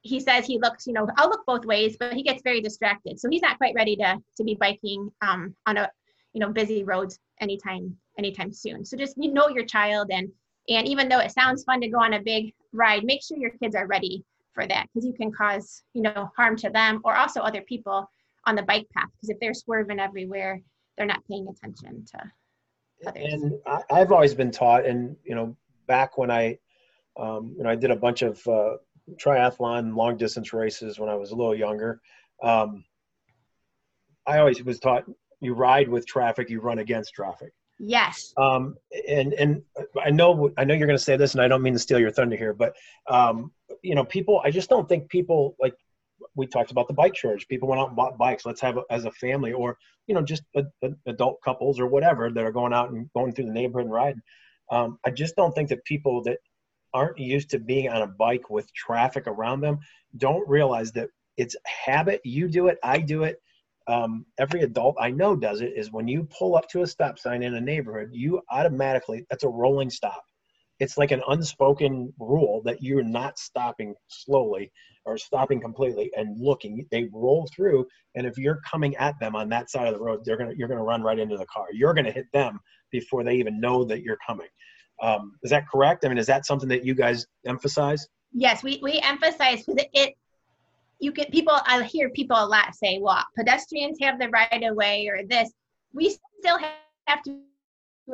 he 0.03 0.19
says 0.21 0.47
he 0.47 0.59
looks 0.59 0.87
you 0.87 0.95
know 0.95 1.07
i'll 1.17 1.29
look 1.29 1.45
both 1.47 1.67
ways 1.67 1.97
but 1.99 2.15
he 2.15 2.23
gets 2.23 2.43
very 2.43 2.61
distracted 2.61 3.21
so 3.21 3.29
he's 3.29 3.43
not 3.43 3.59
quite 3.59 3.75
ready 3.75 3.97
to 3.97 4.17
to 4.37 4.45
be 4.45 4.55
biking 4.55 5.11
um, 5.21 5.55
on 5.67 5.77
a 5.77 5.91
you 6.33 6.41
know 6.41 6.49
busy 6.49 6.85
roads 6.85 7.19
anytime 7.41 7.95
anytime 8.21 8.53
soon. 8.53 8.85
So 8.85 8.97
just 8.97 9.17
you 9.17 9.33
know 9.33 9.49
your 9.49 9.65
child 9.65 10.11
and 10.11 10.29
and 10.69 10.87
even 10.87 11.09
though 11.09 11.19
it 11.19 11.33
sounds 11.33 11.65
fun 11.65 11.81
to 11.81 11.89
go 11.89 11.99
on 11.99 12.15
a 12.15 12.21
big 12.21 12.53
ride 12.73 13.05
make 13.05 13.23
sure 13.23 13.37
your 13.37 13.51
kids 13.51 13.75
are 13.75 13.87
ready 13.87 14.25
for 14.53 14.67
that 14.67 14.87
because 14.87 15.07
you 15.07 15.13
can 15.13 15.33
cause 15.33 15.83
you 15.95 16.03
know 16.03 16.31
harm 16.37 16.57
to 16.57 16.71
them 16.71 17.01
or 17.05 17.17
also 17.17 17.41
other 17.41 17.63
people 17.63 18.09
on 18.47 18.55
the 18.55 18.63
bike 18.63 18.87
path 18.95 19.09
because 19.17 19.31
if 19.31 19.39
they're 19.41 19.55
swerving 19.55 19.99
everywhere 19.99 20.61
they're 20.97 21.07
not 21.07 21.23
paying 21.29 21.49
attention 21.49 22.05
to 22.05 23.09
others. 23.09 23.33
And 23.33 23.53
I, 23.67 23.99
have 23.99 24.13
always 24.13 24.35
been 24.35 24.51
taught 24.51 24.85
and 24.87 25.17
you 25.25 25.35
know 25.35 25.57
back 25.87 26.19
when 26.19 26.31
i 26.31 26.59
um, 27.19 27.55
you 27.57 27.65
know 27.65 27.71
i 27.71 27.77
did 27.77 27.91
a 27.91 27.97
bunch 27.97 28.23
of 28.23 28.47
uh, 28.47 28.77
triathlon 29.17 29.97
long 29.97 30.17
distance 30.17 30.53
races 30.53 30.99
when 30.99 31.09
i 31.09 31.15
was 31.15 31.31
a 31.31 31.37
little 31.37 31.55
younger 31.55 32.01
um, 32.43 32.85
i 34.27 34.39
always 34.39 34.63
was 34.63 34.79
taught 34.79 35.05
you 35.41 35.55
ride 35.55 35.89
with 35.89 36.07
traffic 36.07 36.51
you 36.51 36.61
run 36.61 36.79
against 36.79 37.15
traffic 37.15 37.53
Yes. 37.83 38.35
Um, 38.37 38.77
and 39.09 39.33
and 39.33 39.63
I 40.05 40.11
know 40.11 40.51
I 40.59 40.65
know 40.65 40.75
you're 40.75 40.87
going 40.87 40.99
to 40.99 41.03
say 41.03 41.17
this, 41.17 41.33
and 41.33 41.43
I 41.43 41.49
don't 41.49 41.63
mean 41.63 41.73
to 41.73 41.79
steal 41.79 41.99
your 41.99 42.11
thunder 42.11 42.37
here, 42.37 42.53
but 42.53 42.77
um, 43.09 43.53
you 43.83 43.95
know, 43.95 44.05
people. 44.05 44.43
I 44.45 44.51
just 44.51 44.69
don't 44.69 44.87
think 44.87 45.09
people 45.09 45.57
like 45.59 45.75
we 46.35 46.47
talked 46.47 46.73
about 46.73 46.89
the 46.89 46.95
bike 46.95 47.17
shortage. 47.17 47.49
People 47.49 47.69
went 47.71 47.81
out 47.81 47.89
and 47.89 47.97
bought 47.97 48.19
bikes. 48.19 48.45
Let's 48.45 48.61
have 48.61 48.77
a, 48.77 48.83
as 48.91 49.07
a 49.07 49.11
family, 49.13 49.55
or 49.55 49.79
you 50.07 50.15
know, 50.15 50.21
just 50.21 50.43
a, 50.55 50.65
a 50.83 50.91
adult 51.07 51.41
couples 51.43 51.81
or 51.81 51.87
whatever 51.87 52.31
that 52.31 52.45
are 52.45 52.53
going 52.53 52.75
out 52.75 52.91
and 52.91 53.11
going 53.15 53.33
through 53.33 53.47
the 53.47 53.53
neighborhood 53.53 53.87
and 53.87 53.95
riding. 53.95 54.23
Um, 54.71 54.99
I 55.07 55.11
just 55.11 55.35
don't 55.35 55.55
think 55.55 55.71
that 55.71 55.83
people 55.87 56.23
that 56.25 56.39
aren't 56.93 57.19
used 57.19 57.49
to 57.51 57.59
being 57.59 57.89
on 57.89 58.03
a 58.03 58.07
bike 58.07 58.51
with 58.51 58.73
traffic 58.75 59.27
around 59.27 59.63
them 59.63 59.79
don't 60.19 60.47
realize 60.47 60.93
that 60.93 61.09
it's 61.39 61.57
habit. 61.65 62.21
You 62.25 62.47
do 62.47 62.67
it, 62.67 62.79
I 62.83 62.99
do 62.99 63.23
it 63.23 63.41
um, 63.91 64.25
every 64.39 64.63
adult 64.63 64.97
I 65.01 65.11
know 65.11 65.35
does 65.35 65.63
it 65.63 65.73
is 65.77 65.91
when 65.91 66.07
you 66.07 66.29
pull 66.39 66.55
up 66.55 66.69
to 66.71 66.83
a 66.83 66.87
stop 66.87 67.19
sign 67.19 67.43
in 67.43 67.57
a 67.57 67.61
neighborhood, 67.61 68.11
you 68.13 68.41
automatically, 68.49 69.27
that's 69.29 69.43
a 69.43 69.49
rolling 69.49 69.91
stop. 69.91 70.23
It's 70.79 70.97
like 70.97 71.11
an 71.11 71.23
unspoken 71.29 72.13
rule 72.21 72.63
that 72.65 72.83
you're 72.83 73.03
not 73.03 73.37
stopping 73.37 73.95
slowly 74.07 74.71
or 75.05 75.19
stopping 75.19 75.61
completely 75.61 76.11
and 76.17 76.41
looking. 76.41 76.87
They 76.93 77.09
roll 77.13 77.49
through, 77.55 77.87
and 78.15 78.27
if 78.27 78.39
you're 78.39 78.61
coming 78.71 78.95
at 78.97 79.19
them 79.19 79.35
on 79.35 79.49
that 79.49 79.71
side 79.71 79.89
of 79.89 79.95
the 79.95 80.01
road, 80.01 80.21
they're 80.25 80.39
gonna 80.39 80.55
you're 80.57 80.69
gonna 80.69 80.85
run 80.85 81.03
right 81.03 81.19
into 81.19 81.37
the 81.37 81.47
car. 81.47 81.67
You're 81.73 81.93
gonna 81.93 82.13
hit 82.13 82.27
them 82.33 82.61
before 82.93 83.25
they 83.25 83.35
even 83.35 83.61
know 83.61 83.85
that 83.85 84.03
you're 84.03 84.19
coming. 84.25 84.49
Um, 85.03 85.33
is 85.43 85.51
that 85.51 85.69
correct? 85.69 86.05
I 86.05 86.09
mean, 86.09 86.19
is 86.19 86.27
that 86.29 86.47
something 86.47 86.69
that 86.69 86.85
you 86.85 86.95
guys 86.95 87.27
emphasize? 87.45 88.07
Yes, 88.33 88.63
we 88.63 88.79
we 88.83 89.01
emphasize 89.01 89.65
because 89.65 89.83
it, 89.83 89.91
it 89.93 90.15
you 91.01 91.13
get 91.13 91.33
people 91.33 91.59
i 91.67 91.83
hear 91.83 92.11
people 92.11 92.37
a 92.37 92.47
lot 92.47 92.75
say 92.75 92.99
well 93.01 93.25
pedestrians 93.37 93.99
have 94.01 94.19
the 94.19 94.29
right 94.29 94.63
of 94.63 94.77
way 94.77 95.09
or 95.09 95.27
this. 95.27 95.51
We 95.93 96.17
still 96.39 96.59
have 97.07 97.23
to 97.25 97.41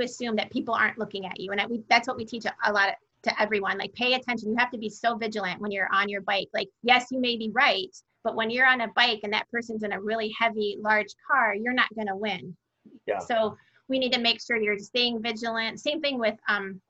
assume 0.00 0.36
that 0.36 0.50
people 0.50 0.72
aren't 0.72 0.98
looking 0.98 1.26
at 1.26 1.38
you 1.38 1.52
and 1.52 1.70
we, 1.70 1.82
that's 1.90 2.08
what 2.08 2.16
we 2.16 2.24
teach 2.24 2.44
a, 2.44 2.72
lot 2.72 2.88
of, 2.88 2.94
to 3.24 3.42
everyone 3.42 3.78
like 3.78 3.92
pay 3.94 4.14
attention. 4.14 4.50
You 4.50 4.56
have 4.56 4.70
to 4.70 4.78
be 4.78 4.88
so 4.88 5.16
vigilant 5.16 5.60
when 5.60 5.70
you're 5.70 5.92
on 5.92 6.08
your 6.08 6.22
bike. 6.22 6.48
Like 6.54 6.68
yes 6.82 7.06
you 7.10 7.20
may 7.20 7.36
be 7.36 7.50
right 7.52 7.94
but 8.24 8.34
when 8.34 8.50
you're 8.50 8.66
on 8.66 8.80
a 8.80 8.88
bike 8.96 9.20
and 9.22 9.32
that 9.32 9.48
person's 9.50 9.82
in 9.82 9.92
a 9.92 10.00
really 10.00 10.34
heavy 10.38 10.78
large 10.80 11.14
car 11.30 11.54
you're 11.54 11.74
not 11.74 11.94
going 11.94 12.08
to 12.08 12.16
win. 12.16 12.56
Yeah. 13.06 13.18
so 13.18 13.56
we 13.88 13.98
need 13.98 14.12
to 14.12 14.20
make 14.20 14.40
sure 14.40 14.56
you're 14.56 14.78
staying 14.78 15.22
vigilant. 15.22 15.80
Same 15.80 16.00
thing 16.00 16.18
with 16.18 16.36
um 16.48 16.80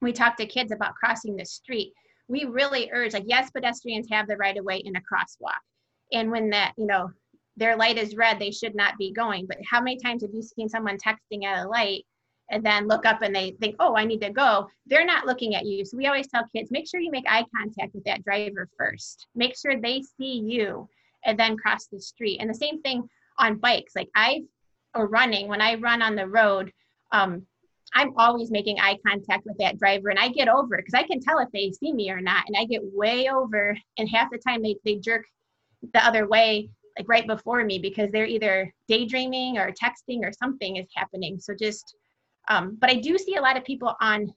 we 0.00 0.12
talk 0.12 0.36
to 0.36 0.46
kids 0.46 0.72
about 0.72 0.94
crossing 0.94 1.36
the 1.36 1.44
street 1.44 1.92
we 2.32 2.46
really 2.46 2.90
urge 2.92 3.12
like 3.12 3.26
yes 3.26 3.50
pedestrians 3.50 4.08
have 4.10 4.26
the 4.26 4.36
right 4.38 4.56
of 4.56 4.64
way 4.64 4.78
in 4.78 4.96
a 4.96 5.00
crosswalk. 5.00 5.60
And 6.12 6.30
when 6.30 6.50
that 6.50 6.72
you 6.78 6.86
know 6.86 7.10
their 7.58 7.76
light 7.76 7.98
is 7.98 8.16
red 8.16 8.38
they 8.38 8.50
should 8.50 8.74
not 8.74 8.96
be 8.98 9.12
going. 9.12 9.46
But 9.46 9.58
how 9.70 9.82
many 9.82 9.98
times 9.98 10.22
have 10.22 10.34
you 10.34 10.42
seen 10.42 10.68
someone 10.68 10.96
texting 10.96 11.44
at 11.44 11.64
a 11.64 11.68
light 11.68 12.04
and 12.50 12.64
then 12.64 12.88
look 12.88 13.06
up 13.06 13.22
and 13.22 13.34
they 13.36 13.54
think 13.60 13.76
oh 13.78 13.94
i 13.94 14.04
need 14.04 14.22
to 14.22 14.30
go? 14.30 14.66
They're 14.86 15.04
not 15.04 15.26
looking 15.26 15.54
at 15.54 15.66
you. 15.66 15.84
So 15.84 15.98
we 15.98 16.06
always 16.06 16.28
tell 16.28 16.48
kids 16.56 16.70
make 16.70 16.88
sure 16.88 17.00
you 17.00 17.10
make 17.10 17.26
eye 17.28 17.44
contact 17.54 17.94
with 17.94 18.04
that 18.04 18.24
driver 18.24 18.66
first. 18.78 19.26
Make 19.34 19.54
sure 19.56 19.78
they 19.78 20.02
see 20.18 20.40
you 20.40 20.88
and 21.26 21.38
then 21.38 21.58
cross 21.58 21.86
the 21.86 22.00
street. 22.00 22.38
And 22.40 22.48
the 22.48 22.54
same 22.54 22.80
thing 22.80 23.08
on 23.38 23.58
bikes. 23.58 23.92
Like 23.94 24.08
i 24.16 24.42
or 24.94 25.06
running 25.06 25.48
when 25.48 25.60
i 25.60 25.74
run 25.74 26.02
on 26.02 26.14
the 26.16 26.28
road 26.28 26.70
um, 27.12 27.46
I'm 27.94 28.12
always 28.16 28.50
making 28.50 28.80
eye 28.80 28.98
contact 29.06 29.44
with 29.44 29.58
that 29.58 29.78
driver 29.78 30.08
and 30.08 30.18
I 30.18 30.28
get 30.28 30.48
over 30.48 30.76
because 30.76 30.94
I 30.94 31.02
can 31.02 31.20
tell 31.20 31.38
if 31.38 31.48
they 31.52 31.72
see 31.72 31.92
me 31.92 32.10
or 32.10 32.20
not. 32.20 32.44
And 32.46 32.56
I 32.56 32.64
get 32.64 32.80
way 32.82 33.28
over, 33.28 33.76
and 33.98 34.08
half 34.08 34.30
the 34.30 34.38
time 34.38 34.62
they, 34.62 34.76
they 34.84 34.96
jerk 34.96 35.24
the 35.92 36.04
other 36.04 36.26
way, 36.26 36.70
like 36.98 37.08
right 37.08 37.26
before 37.26 37.64
me, 37.64 37.78
because 37.78 38.10
they're 38.10 38.26
either 38.26 38.72
daydreaming 38.88 39.58
or 39.58 39.72
texting 39.72 40.20
or 40.22 40.32
something 40.32 40.76
is 40.76 40.88
happening. 40.94 41.38
So 41.38 41.54
just, 41.54 41.96
um, 42.48 42.76
but 42.80 42.90
I 42.90 42.94
do 42.94 43.18
see 43.18 43.36
a 43.36 43.42
lot 43.42 43.56
of 43.56 43.64
people 43.64 43.94
on 44.00 44.32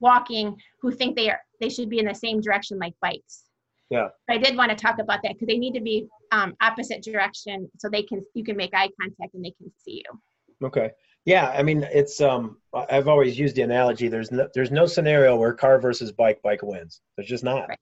walking 0.00 0.56
who 0.80 0.92
think 0.92 1.16
they 1.16 1.30
are 1.30 1.40
they 1.60 1.68
should 1.68 1.88
be 1.88 1.98
in 1.98 2.06
the 2.06 2.14
same 2.14 2.40
direction 2.40 2.78
like 2.78 2.94
bikes. 3.00 3.44
Yeah. 3.90 4.08
But 4.26 4.36
I 4.36 4.38
did 4.38 4.56
want 4.56 4.70
to 4.70 4.76
talk 4.76 4.98
about 4.98 5.20
that 5.22 5.34
because 5.34 5.46
they 5.46 5.58
need 5.58 5.74
to 5.74 5.80
be 5.80 6.06
um, 6.32 6.54
opposite 6.60 7.02
direction 7.02 7.70
so 7.78 7.88
they 7.88 8.02
can 8.02 8.22
you 8.34 8.44
can 8.44 8.56
make 8.56 8.74
eye 8.74 8.90
contact 9.00 9.34
and 9.34 9.44
they 9.44 9.52
can 9.52 9.70
see 9.78 10.02
you. 10.04 10.66
Okay. 10.66 10.90
Yeah, 11.24 11.48
I 11.48 11.62
mean, 11.62 11.86
it's 11.90 12.20
um, 12.20 12.58
I've 12.74 13.08
always 13.08 13.38
used 13.38 13.56
the 13.56 13.62
analogy. 13.62 14.08
There's 14.08 14.30
no, 14.30 14.48
there's 14.54 14.70
no 14.70 14.86
scenario 14.86 15.36
where 15.36 15.54
car 15.54 15.78
versus 15.78 16.12
bike, 16.12 16.42
bike 16.42 16.62
wins. 16.62 17.00
There's 17.16 17.28
just 17.28 17.44
not. 17.44 17.68
Right. 17.68 17.78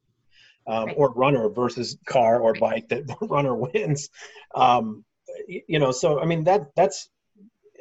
Um, 0.68 0.87
right. 0.87 0.94
Or 0.96 1.12
runner 1.12 1.48
versus 1.48 1.98
car 2.07 2.40
or 2.40 2.55
bike 2.55 2.88
that 2.90 3.05
runner 3.22 3.55
wins. 3.55 4.11
Um, 4.55 5.05
you 5.48 5.78
know, 5.81 5.90
so 5.90 6.20
I 6.20 6.24
mean 6.24 6.44
that 6.44 6.68
that's 6.76 7.09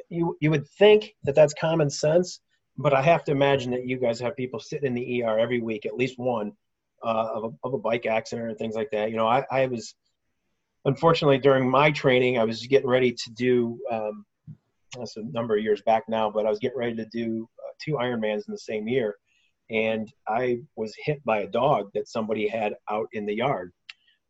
you 0.08 0.36
you 0.40 0.50
would 0.50 0.66
think 0.68 1.14
that 1.22 1.36
that's 1.36 1.54
common 1.54 1.90
sense, 1.90 2.40
but 2.76 2.92
I 2.92 3.02
have 3.02 3.22
to 3.24 3.32
imagine 3.32 3.70
that 3.70 3.86
you 3.86 3.98
guys 3.98 4.18
have 4.20 4.36
people 4.36 4.58
sitting 4.58 4.86
in 4.86 4.94
the 4.94 5.22
ER 5.22 5.38
every 5.38 5.60
week, 5.60 5.86
at 5.86 5.96
least 5.96 6.18
one, 6.18 6.52
uh, 7.04 7.28
of, 7.34 7.44
a, 7.44 7.50
of 7.64 7.74
a 7.74 7.78
bike 7.78 8.06
accident 8.06 8.48
and 8.48 8.58
things 8.58 8.74
like 8.74 8.90
that. 8.90 9.10
You 9.10 9.16
know, 9.16 9.28
I, 9.28 9.44
I 9.50 9.66
was 9.66 9.94
unfortunately 10.84 11.38
during 11.38 11.70
my 11.70 11.92
training, 11.92 12.38
I 12.38 12.44
was 12.44 12.66
getting 12.66 12.88
ready 12.88 13.12
to 13.12 13.30
do 13.30 13.78
um, 13.90 14.24
that's 14.98 15.16
a 15.16 15.22
number 15.22 15.56
of 15.56 15.62
years 15.62 15.82
back 15.82 16.04
now, 16.08 16.30
but 16.30 16.46
I 16.46 16.50
was 16.50 16.58
getting 16.58 16.78
ready 16.78 16.96
to 16.96 17.06
do 17.06 17.48
uh, 17.58 17.72
two 17.82 17.92
Ironmans 17.92 18.46
in 18.46 18.52
the 18.52 18.58
same 18.58 18.88
year. 18.88 19.16
And 19.70 20.12
I 20.28 20.58
was 20.76 20.94
hit 21.02 21.24
by 21.24 21.40
a 21.40 21.48
dog 21.48 21.90
that 21.94 22.08
somebody 22.08 22.46
had 22.46 22.74
out 22.90 23.08
in 23.12 23.24
the 23.24 23.34
yard, 23.34 23.72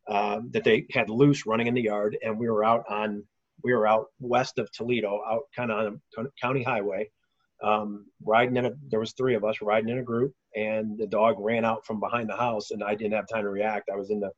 uh, 0.09 0.41
that 0.51 0.65
they 0.65 0.87
had 0.93 1.11
loose 1.11 1.47
running 1.47 1.67
in 1.67 1.75
the 1.75 1.83
yard. 1.83 2.17
And 2.23 2.39
we 2.39 2.49
were 2.49 2.65
out 2.65 2.85
on, 2.89 3.25
we 3.65 3.73
were 3.73 3.87
out 3.87 4.07
west 4.21 4.59
of 4.59 4.71
Toledo, 4.73 5.21
out 5.29 5.43
kind 5.57 5.73
of 5.73 5.99
on 6.17 6.27
a 6.27 6.31
county 6.41 6.63
highway, 6.63 7.11
um, 7.63 8.07
riding 8.25 8.57
in 8.57 8.67
a, 8.67 8.73
there 8.89 9.01
was 9.01 9.13
three 9.13 9.35
of 9.35 9.45
us 9.45 9.57
riding 9.63 9.89
in 9.89 9.99
a 9.99 10.03
group 10.03 10.33
and 10.55 10.99
the 10.99 11.07
dog 11.07 11.37
ran 11.39 11.65
out 11.65 11.87
from 11.87 12.01
behind 12.01 12.29
the 12.29 12.37
house 12.37 12.71
and 12.71 12.83
I 12.83 12.95
didn't 12.95 13.15
have 13.15 13.29
time 13.29 13.45
to 13.45 13.51
react. 13.51 13.91
I 13.93 13.97
was 13.97 14.11
in 14.11 14.21
the 14.21 14.31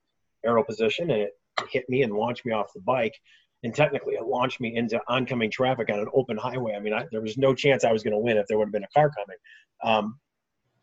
arrow 0.45 0.63
position 0.63 1.11
and 1.11 1.23
it 1.23 1.33
hit 1.71 1.89
me 1.89 2.03
and 2.03 2.13
launched 2.13 2.45
me 2.45 2.53
off 2.53 2.73
the 2.75 2.81
bike 2.81 3.15
and 3.65 3.75
technically 3.75 4.15
it 4.15 4.25
launched 4.25 4.61
me 4.61 4.77
into 4.77 5.01
oncoming 5.09 5.51
traffic 5.51 5.91
on 5.91 5.99
an 5.99 6.07
open 6.15 6.37
highway. 6.37 6.75
I 6.75 6.81
mean, 6.81 6.93
I, 6.93 7.07
there 7.11 7.23
was 7.23 7.37
no 7.37 7.55
chance 7.55 7.83
I 7.83 7.93
was 7.93 8.03
going 8.03 8.13
to 8.13 8.19
win 8.19 8.37
if 8.37 8.47
there 8.47 8.59
would 8.59 8.67
have 8.67 8.73
been 8.73 8.85
a 8.85 8.95
car 8.95 9.11
coming. 9.11 9.39
Um, 9.83 10.19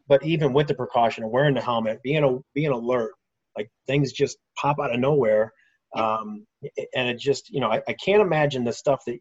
but 0.07 0.25
even 0.25 0.51
with 0.51 0.67
the 0.67 0.73
precaution 0.73 1.23
of 1.23 1.29
wearing 1.29 1.53
the 1.53 1.61
helmet, 1.61 2.01
being 2.03 2.23
a, 2.23 2.39
being 2.53 2.71
alert, 2.71 3.13
like 3.55 3.69
things 3.87 4.11
just 4.11 4.37
pop 4.57 4.77
out 4.81 4.93
of 4.93 4.99
nowhere. 4.99 5.53
Um, 5.95 6.45
and 6.95 7.07
it 7.07 7.19
just, 7.19 7.49
you 7.49 7.61
know, 7.61 7.71
I, 7.71 7.81
I 7.87 7.93
can't 8.03 8.21
imagine 8.21 8.63
the 8.63 8.73
stuff 8.73 9.03
that, 9.05 9.17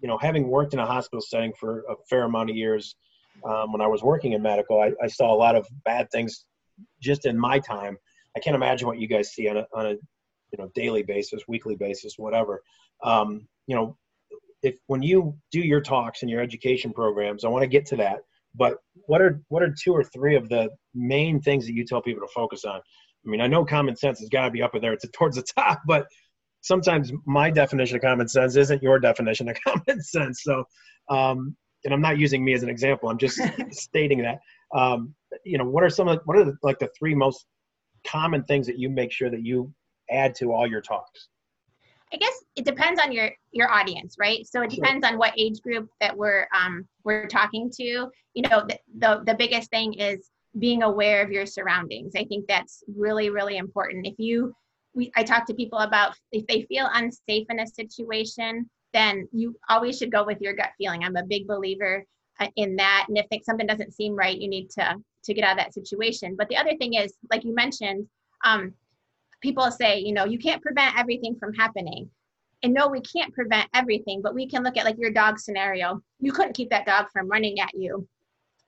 you 0.00 0.08
know, 0.08 0.16
having 0.18 0.48
worked 0.48 0.72
in 0.72 0.78
a 0.78 0.86
hospital 0.86 1.20
setting 1.20 1.52
for 1.58 1.80
a 1.90 1.94
fair 2.08 2.22
amount 2.22 2.50
of 2.50 2.56
years, 2.56 2.96
um, 3.44 3.72
when 3.72 3.80
I 3.80 3.86
was 3.86 4.02
working 4.02 4.32
in 4.32 4.42
medical, 4.42 4.80
I, 4.80 4.92
I 5.02 5.08
saw 5.08 5.34
a 5.34 5.36
lot 5.36 5.56
of 5.56 5.66
bad 5.84 6.08
things 6.10 6.44
just 7.02 7.26
in 7.26 7.36
my 7.36 7.58
time. 7.58 7.96
I 8.36 8.40
can't 8.40 8.54
imagine 8.54 8.86
what 8.86 8.98
you 8.98 9.08
guys 9.08 9.30
see 9.30 9.48
on 9.48 9.56
a, 9.56 9.66
on 9.74 9.86
a 9.86 9.96
you 10.52 10.58
know 10.58 10.70
daily 10.74 11.02
basis 11.02 11.42
weekly 11.48 11.76
basis 11.76 12.14
whatever. 12.16 12.62
Um, 13.02 13.46
you 13.66 13.76
know 13.76 13.96
if 14.62 14.76
when 14.86 15.02
you 15.02 15.36
do 15.52 15.60
your 15.60 15.80
talks 15.80 16.22
and 16.22 16.30
your 16.30 16.40
education 16.40 16.92
programs 16.92 17.44
i 17.44 17.48
want 17.48 17.62
to 17.62 17.68
get 17.68 17.86
to 17.86 17.96
that 17.96 18.20
but 18.54 18.78
what 19.06 19.20
are 19.20 19.40
what 19.48 19.62
are 19.62 19.74
two 19.82 19.92
or 19.92 20.02
three 20.02 20.34
of 20.34 20.48
the 20.48 20.68
main 20.94 21.40
things 21.40 21.66
that 21.66 21.74
you 21.74 21.84
tell 21.84 22.00
people 22.00 22.26
to 22.26 22.32
focus 22.32 22.64
on? 22.64 22.76
I 22.76 23.30
mean 23.30 23.40
i 23.40 23.46
know 23.46 23.64
common 23.64 23.96
sense 23.96 24.20
has 24.20 24.28
got 24.28 24.46
to 24.46 24.50
be 24.50 24.62
up 24.62 24.72
there 24.80 24.92
it's 24.92 25.04
towards 25.12 25.36
the 25.36 25.42
top 25.42 25.82
but 25.86 26.06
sometimes 26.62 27.12
my 27.26 27.50
definition 27.50 27.96
of 27.96 28.02
common 28.02 28.28
sense 28.28 28.56
isn't 28.56 28.82
your 28.82 28.98
definition 28.98 29.48
of 29.48 29.56
common 29.66 30.02
sense 30.02 30.42
so 30.42 30.64
um, 31.10 31.56
and 31.84 31.92
i'm 31.92 32.00
not 32.00 32.18
using 32.18 32.44
me 32.44 32.54
as 32.54 32.62
an 32.62 32.70
example 32.70 33.08
i'm 33.08 33.18
just 33.18 33.40
stating 33.70 34.22
that. 34.22 34.38
Um, 34.74 35.14
you 35.44 35.58
know 35.58 35.64
what 35.64 35.84
are 35.84 35.90
some 35.90 36.08
of 36.08 36.20
what 36.24 36.36
are 36.36 36.44
the, 36.44 36.56
like 36.62 36.78
the 36.78 36.90
three 36.98 37.14
most 37.14 37.46
common 38.06 38.42
things 38.44 38.66
that 38.66 38.78
you 38.78 38.88
make 38.88 39.12
sure 39.12 39.30
that 39.30 39.44
you 39.44 39.72
add 40.10 40.34
to 40.36 40.52
all 40.52 40.66
your 40.66 40.80
talks? 40.80 41.28
I 42.12 42.16
guess 42.16 42.44
it 42.54 42.64
depends 42.64 43.00
on 43.00 43.12
your 43.12 43.30
your 43.52 43.70
audience, 43.70 44.16
right? 44.18 44.46
So 44.46 44.62
it 44.62 44.70
depends 44.70 45.04
on 45.04 45.18
what 45.18 45.32
age 45.36 45.60
group 45.60 45.90
that 46.00 46.16
we're 46.16 46.46
um, 46.56 46.86
we're 47.04 47.26
talking 47.26 47.70
to. 47.76 48.10
You 48.34 48.42
know, 48.42 48.64
the, 48.66 48.78
the 48.98 49.22
the 49.26 49.34
biggest 49.34 49.70
thing 49.70 49.94
is 49.94 50.30
being 50.58 50.82
aware 50.82 51.22
of 51.22 51.32
your 51.32 51.46
surroundings. 51.46 52.12
I 52.16 52.24
think 52.24 52.46
that's 52.46 52.84
really 52.96 53.30
really 53.30 53.56
important. 53.56 54.06
If 54.06 54.14
you 54.18 54.54
we, 54.94 55.10
I 55.16 55.24
talk 55.24 55.46
to 55.46 55.54
people 55.54 55.80
about 55.80 56.14
if 56.32 56.46
they 56.46 56.62
feel 56.62 56.88
unsafe 56.94 57.46
in 57.50 57.60
a 57.60 57.66
situation, 57.66 58.70
then 58.92 59.28
you 59.32 59.56
always 59.68 59.98
should 59.98 60.12
go 60.12 60.24
with 60.24 60.40
your 60.40 60.54
gut 60.54 60.70
feeling. 60.78 61.04
I'm 61.04 61.16
a 61.16 61.24
big 61.24 61.46
believer 61.46 62.04
uh, 62.38 62.48
in 62.56 62.76
that, 62.76 63.06
and 63.08 63.18
if 63.18 63.26
something 63.44 63.66
doesn't 63.66 63.94
seem 63.94 64.14
right, 64.14 64.38
you 64.38 64.48
need 64.48 64.70
to 64.70 64.94
to 65.24 65.34
get 65.34 65.44
out 65.44 65.58
of 65.58 65.58
that 65.58 65.74
situation. 65.74 66.36
But 66.38 66.48
the 66.48 66.56
other 66.56 66.76
thing 66.76 66.94
is, 66.94 67.14
like 67.32 67.44
you 67.44 67.52
mentioned, 67.52 68.06
um, 68.44 68.72
people 69.40 69.70
say, 69.70 69.98
you 69.98 70.12
know, 70.12 70.24
you 70.24 70.38
can't 70.38 70.62
prevent 70.62 70.98
everything 70.98 71.36
from 71.38 71.54
happening. 71.54 72.10
And 72.62 72.72
no, 72.72 72.88
we 72.88 73.00
can't 73.00 73.34
prevent 73.34 73.68
everything, 73.74 74.22
but 74.22 74.34
we 74.34 74.48
can 74.48 74.62
look 74.62 74.76
at 74.76 74.84
like 74.84 74.98
your 74.98 75.10
dog 75.10 75.38
scenario. 75.38 76.00
You 76.20 76.32
couldn't 76.32 76.54
keep 76.54 76.70
that 76.70 76.86
dog 76.86 77.06
from 77.12 77.28
running 77.28 77.60
at 77.60 77.74
you, 77.74 78.08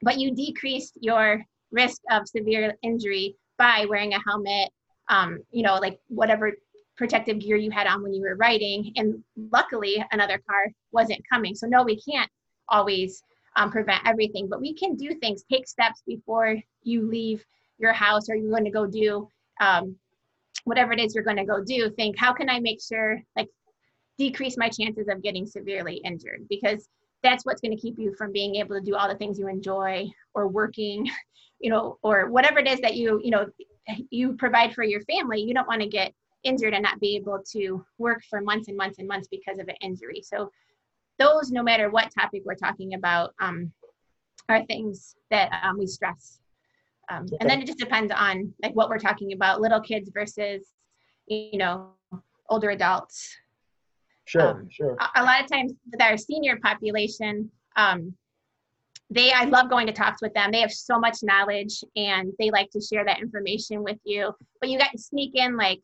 but 0.03 0.19
you 0.19 0.35
decreased 0.35 0.99
your 1.01 1.43
risk 1.73 2.01
of 2.11 2.29
severe 2.29 2.75
injury 2.83 3.37
by 3.57 3.87
wearing 3.89 4.15
a 4.15 4.23
helmet, 4.23 4.71
um, 5.09 5.39
you 5.51 5.63
know, 5.63 5.77
like 5.77 5.99
whatever 6.09 6.53
protective 6.97 7.39
gear 7.39 7.57
you 7.57 7.71
had 7.71 7.87
on 7.87 8.03
when 8.03 8.13
you 8.13 8.21
were 8.21 8.37
riding. 8.37 8.93
And 8.97 9.23
luckily, 9.53 10.05
another 10.13 10.41
car 10.49 10.67
wasn't 10.93 11.21
coming. 11.31 11.55
So, 11.55 11.67
no, 11.67 11.83
we 11.83 12.01
can't 12.01 12.31
always 12.69 13.23
um, 13.57 13.71
prevent 13.71 14.07
everything, 14.07 14.49
but 14.49 14.61
we 14.61 14.75
can 14.75 14.97
do 14.97 15.15
things, 15.15 15.45
take 15.51 15.67
steps 15.67 16.03
before 16.07 16.57
you 16.83 17.09
leave 17.09 17.45
your 17.79 17.93
house 17.93 18.29
or 18.29 18.35
you're 18.35 18.51
going 18.51 18.65
to 18.65 18.71
go 18.71 18.87
do 18.87 19.29
um, 19.61 19.97
whatever 20.69 20.93
it 20.93 21.01
is 21.01 21.15
you're 21.15 21.25
going 21.25 21.37
to 21.37 21.45
go 21.45 21.63
do. 21.65 21.91
Think, 21.91 22.17
how 22.19 22.33
can 22.33 22.49
I 22.49 22.61
make 22.61 22.81
sure, 22.81 23.21
like, 23.37 23.49
decrease 24.19 24.57
my 24.57 24.69
chances 24.69 25.09
of 25.09 25.23
getting 25.23 25.47
severely 25.47 25.97
injured? 26.05 26.47
Because 26.49 26.89
that's 27.23 27.45
what's 27.45 27.61
going 27.61 27.75
to 27.75 27.81
keep 27.81 27.99
you 27.99 28.15
from 28.17 28.33
being 28.33 28.57
able 28.57 28.77
to 28.77 28.85
do 28.85 28.95
all 28.95 29.09
the 29.09 29.17
things 29.17 29.39
you 29.39 29.49
enjoy 29.49 30.09
or 30.35 30.49
working, 30.49 31.09
you 31.61 31.71
know, 31.71 31.99
or 32.03 32.31
whatever 32.31 32.59
it 32.59 32.69
is 32.69 32.81
that 32.81 32.95
you, 32.95 33.21
you 33.23 33.31
know, 33.31 33.47
you 34.11 34.35
provide 34.35 34.75
for 34.75 34.85
your 34.85 35.01
family. 35.03 35.41
You 35.41 35.55
don't 35.55 35.69
want 35.69 35.81
to 35.81 35.89
get 35.89 36.13
injured 36.45 36.75
and 36.75 36.83
not 36.83 37.01
be 37.01 37.17
able 37.17 37.43
to 37.53 37.85
work 37.99 38.23
for 38.31 38.41
months 38.41 38.69
and 38.69 38.77
months 38.77 38.99
and 38.99 39.09
months 39.09 39.29
because 39.29 39.59
of 39.59 39.69
an 39.69 39.77
injury. 39.81 40.23
So 40.23 40.51
those, 41.19 41.51
no 41.51 41.63
matter 41.63 41.91
what 41.91 42.13
topic 42.17 42.43
we're 42.45 42.55
talking 42.55 42.95
about, 42.95 43.35
um, 43.41 43.73
are 44.49 44.65
things 44.65 45.17
that 45.31 45.51
um, 45.63 45.79
we 45.79 45.87
stress. 45.87 46.41
Um, 47.11 47.25
okay. 47.25 47.37
And 47.41 47.49
then 47.49 47.61
it 47.61 47.67
just 47.67 47.79
depends 47.79 48.13
on 48.15 48.53
like 48.63 48.75
what 48.75 48.89
we're 48.89 48.99
talking 48.99 49.33
about, 49.33 49.61
little 49.61 49.81
kids 49.81 50.11
versus, 50.13 50.69
you 51.27 51.59
know, 51.59 51.93
older 52.49 52.71
adults. 52.71 53.35
Sure, 54.27 54.51
um, 54.51 54.69
sure. 54.71 54.97
A, 55.01 55.23
a, 55.23 55.25
lot 55.25 55.43
of 55.43 55.51
times 55.51 55.73
with 55.91 56.03
our 56.03 56.19
senior 56.19 56.59
population, 56.63 57.51
um, 57.77 58.15
they 59.11 59.33
I 59.33 59.45
love 59.45 59.71
going 59.71 59.87
to 59.87 59.93
talks 59.93 60.21
with 60.21 60.35
them. 60.35 60.51
They 60.53 60.61
have 60.61 60.73
so 60.73 60.99
much 60.99 61.19
knowledge 61.23 61.83
and 61.97 62.31
they 62.39 62.51
like 62.51 62.69
to 62.73 62.81
share 62.81 63.07
that 63.07 63.21
information 63.21 63.83
with 63.83 63.97
you. 64.05 64.35
But 64.61 64.69
you 64.69 64.79
got 64.79 64.93
to 64.93 64.99
sneak 64.99 65.35
in 65.35 65.57
like 65.57 65.81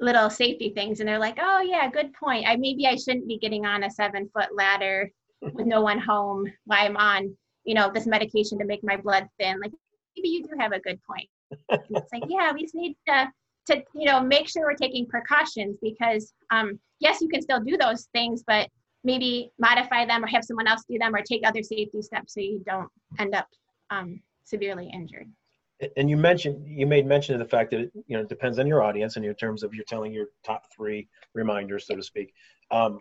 little 0.00 0.28
safety 0.28 0.70
things 0.70 1.00
and 1.00 1.08
they're 1.08 1.18
like 1.18 1.38
oh 1.40 1.60
yeah 1.60 1.88
good 1.90 2.12
point 2.12 2.46
i 2.46 2.54
maybe 2.56 2.86
i 2.86 2.94
shouldn't 2.94 3.26
be 3.26 3.38
getting 3.38 3.64
on 3.64 3.84
a 3.84 3.90
seven 3.90 4.28
foot 4.34 4.54
ladder 4.54 5.10
with 5.40 5.66
no 5.66 5.80
one 5.80 5.98
home 5.98 6.44
while 6.64 6.84
i'm 6.84 6.96
on 6.96 7.34
you 7.64 7.74
know 7.74 7.90
this 7.92 8.06
medication 8.06 8.58
to 8.58 8.64
make 8.64 8.84
my 8.84 8.96
blood 8.96 9.26
thin 9.38 9.58
like 9.60 9.72
maybe 10.26 10.36
you 10.36 10.42
do 10.44 10.54
have 10.58 10.72
a 10.72 10.80
good 10.80 10.98
point. 11.02 11.28
It's 11.70 12.12
like 12.12 12.24
yeah 12.28 12.52
we 12.52 12.62
just 12.62 12.74
need 12.74 12.96
to 13.08 13.28
to 13.66 13.82
you 13.94 14.06
know 14.06 14.20
make 14.20 14.48
sure 14.48 14.62
we're 14.62 14.74
taking 14.74 15.06
precautions 15.06 15.76
because 15.82 16.32
um 16.50 16.78
yes 17.00 17.20
you 17.20 17.28
can 17.28 17.42
still 17.42 17.60
do 17.60 17.76
those 17.76 18.08
things 18.12 18.42
but 18.46 18.68
maybe 19.04 19.50
modify 19.58 20.04
them 20.04 20.24
or 20.24 20.26
have 20.26 20.44
someone 20.44 20.66
else 20.66 20.82
do 20.88 20.98
them 20.98 21.14
or 21.14 21.22
take 21.22 21.42
other 21.46 21.62
safety 21.62 22.02
steps 22.02 22.34
so 22.34 22.40
you 22.40 22.62
don't 22.66 22.88
end 23.18 23.34
up 23.34 23.46
um, 23.90 24.20
severely 24.42 24.90
injured. 24.92 25.28
And 25.96 26.10
you 26.10 26.16
mentioned 26.16 26.66
you 26.66 26.86
made 26.86 27.06
mention 27.06 27.34
of 27.34 27.38
the 27.38 27.48
fact 27.48 27.70
that 27.70 27.80
it, 27.80 27.92
you 28.06 28.16
know 28.16 28.22
it 28.22 28.28
depends 28.28 28.58
on 28.58 28.66
your 28.66 28.82
audience 28.82 29.16
and 29.16 29.24
in 29.24 29.34
terms 29.34 29.62
of 29.62 29.74
you're 29.74 29.84
telling 29.84 30.12
your 30.12 30.26
top 30.44 30.64
three 30.74 31.08
reminders 31.34 31.86
so 31.86 31.94
to 31.94 32.02
speak. 32.02 32.32
Um, 32.70 33.00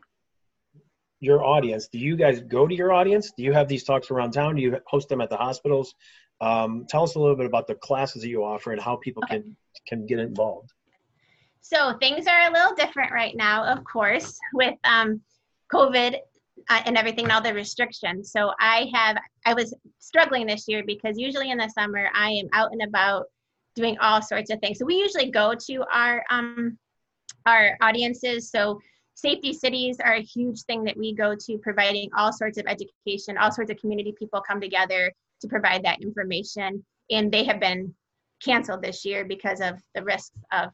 your 1.22 1.44
audience 1.44 1.88
do 1.88 1.98
you 1.98 2.18
guys 2.18 2.42
go 2.42 2.68
to 2.68 2.76
your 2.76 2.92
audience? 2.92 3.32
Do 3.38 3.44
you 3.44 3.54
have 3.54 3.68
these 3.68 3.84
talks 3.84 4.12
around 4.12 4.32
town? 4.32 4.56
Do 4.56 4.62
you 4.62 4.78
host 4.86 5.08
them 5.10 5.22
at 5.22 5.30
the 5.30 5.38
hospitals 5.38 5.96
um, 6.46 6.86
tell 6.88 7.04
us 7.04 7.16
a 7.16 7.20
little 7.20 7.36
bit 7.36 7.46
about 7.46 7.68
the 7.68 7.76
classes 7.76 8.22
that 8.22 8.30
you 8.30 8.44
offer 8.44 8.72
and 8.72 8.82
how 8.82 8.96
people 8.98 9.24
can 9.30 9.56
can 9.88 10.06
get 10.06 10.20
involved 10.20 10.72
so 11.62 11.98
things 12.00 12.28
are 12.28 12.50
a 12.50 12.52
little 12.52 12.76
different 12.76 13.12
right 13.12 13.36
now 13.36 13.64
of 13.64 13.84
course 13.84 14.38
with 14.54 14.76
um, 14.84 15.22
covid 15.74 16.18
uh, 16.70 16.82
and 16.86 16.98
everything 16.98 17.26
and 17.26 17.32
all 17.32 17.42
the 17.42 17.54
restrictions. 17.54 18.32
So 18.32 18.52
I 18.60 18.90
have 18.94 19.18
I 19.46 19.54
was 19.54 19.74
struggling 20.00 20.48
this 20.48 20.68
year 20.68 20.84
because 20.86 21.18
usually 21.18 21.52
in 21.52 21.58
the 21.58 21.70
summer 21.70 22.10
I 22.14 22.32
am 22.32 22.48
out 22.54 22.72
and 22.72 22.82
about 22.82 23.26
doing 23.76 23.98
all 24.00 24.22
sorts 24.22 24.50
of 24.50 24.60
things. 24.60 24.80
So 24.80 24.86
we 24.86 24.96
usually 24.96 25.32
go 25.32 25.54
to 25.68 25.84
our 25.94 26.24
um 26.30 26.78
our 27.46 27.78
audiences. 27.82 28.50
So 28.50 28.80
safety 29.14 29.54
cities 29.54 29.98
are 30.04 30.16
a 30.16 30.22
huge 30.22 30.62
thing 30.64 30.84
that 30.84 30.98
we 30.98 31.14
go 31.14 31.36
to 31.36 31.58
providing 31.60 32.10
all 32.18 32.34
sorts 32.34 32.58
of 32.58 32.66
education, 32.68 33.38
all 33.38 33.52
sorts 33.52 33.72
of 33.72 33.78
community 33.78 34.14
people 34.18 34.42
come 34.42 34.60
together 34.60 35.12
to 35.42 35.48
provide 35.48 35.84
that 35.84 36.02
information 36.02 36.84
and 37.12 37.32
they 37.32 37.44
have 37.44 37.60
been 37.60 37.94
canceled 38.44 38.82
this 38.82 39.06
year 39.06 39.26
because 39.26 39.62
of 39.62 39.76
the 39.94 40.04
risks 40.04 40.38
of 40.52 40.70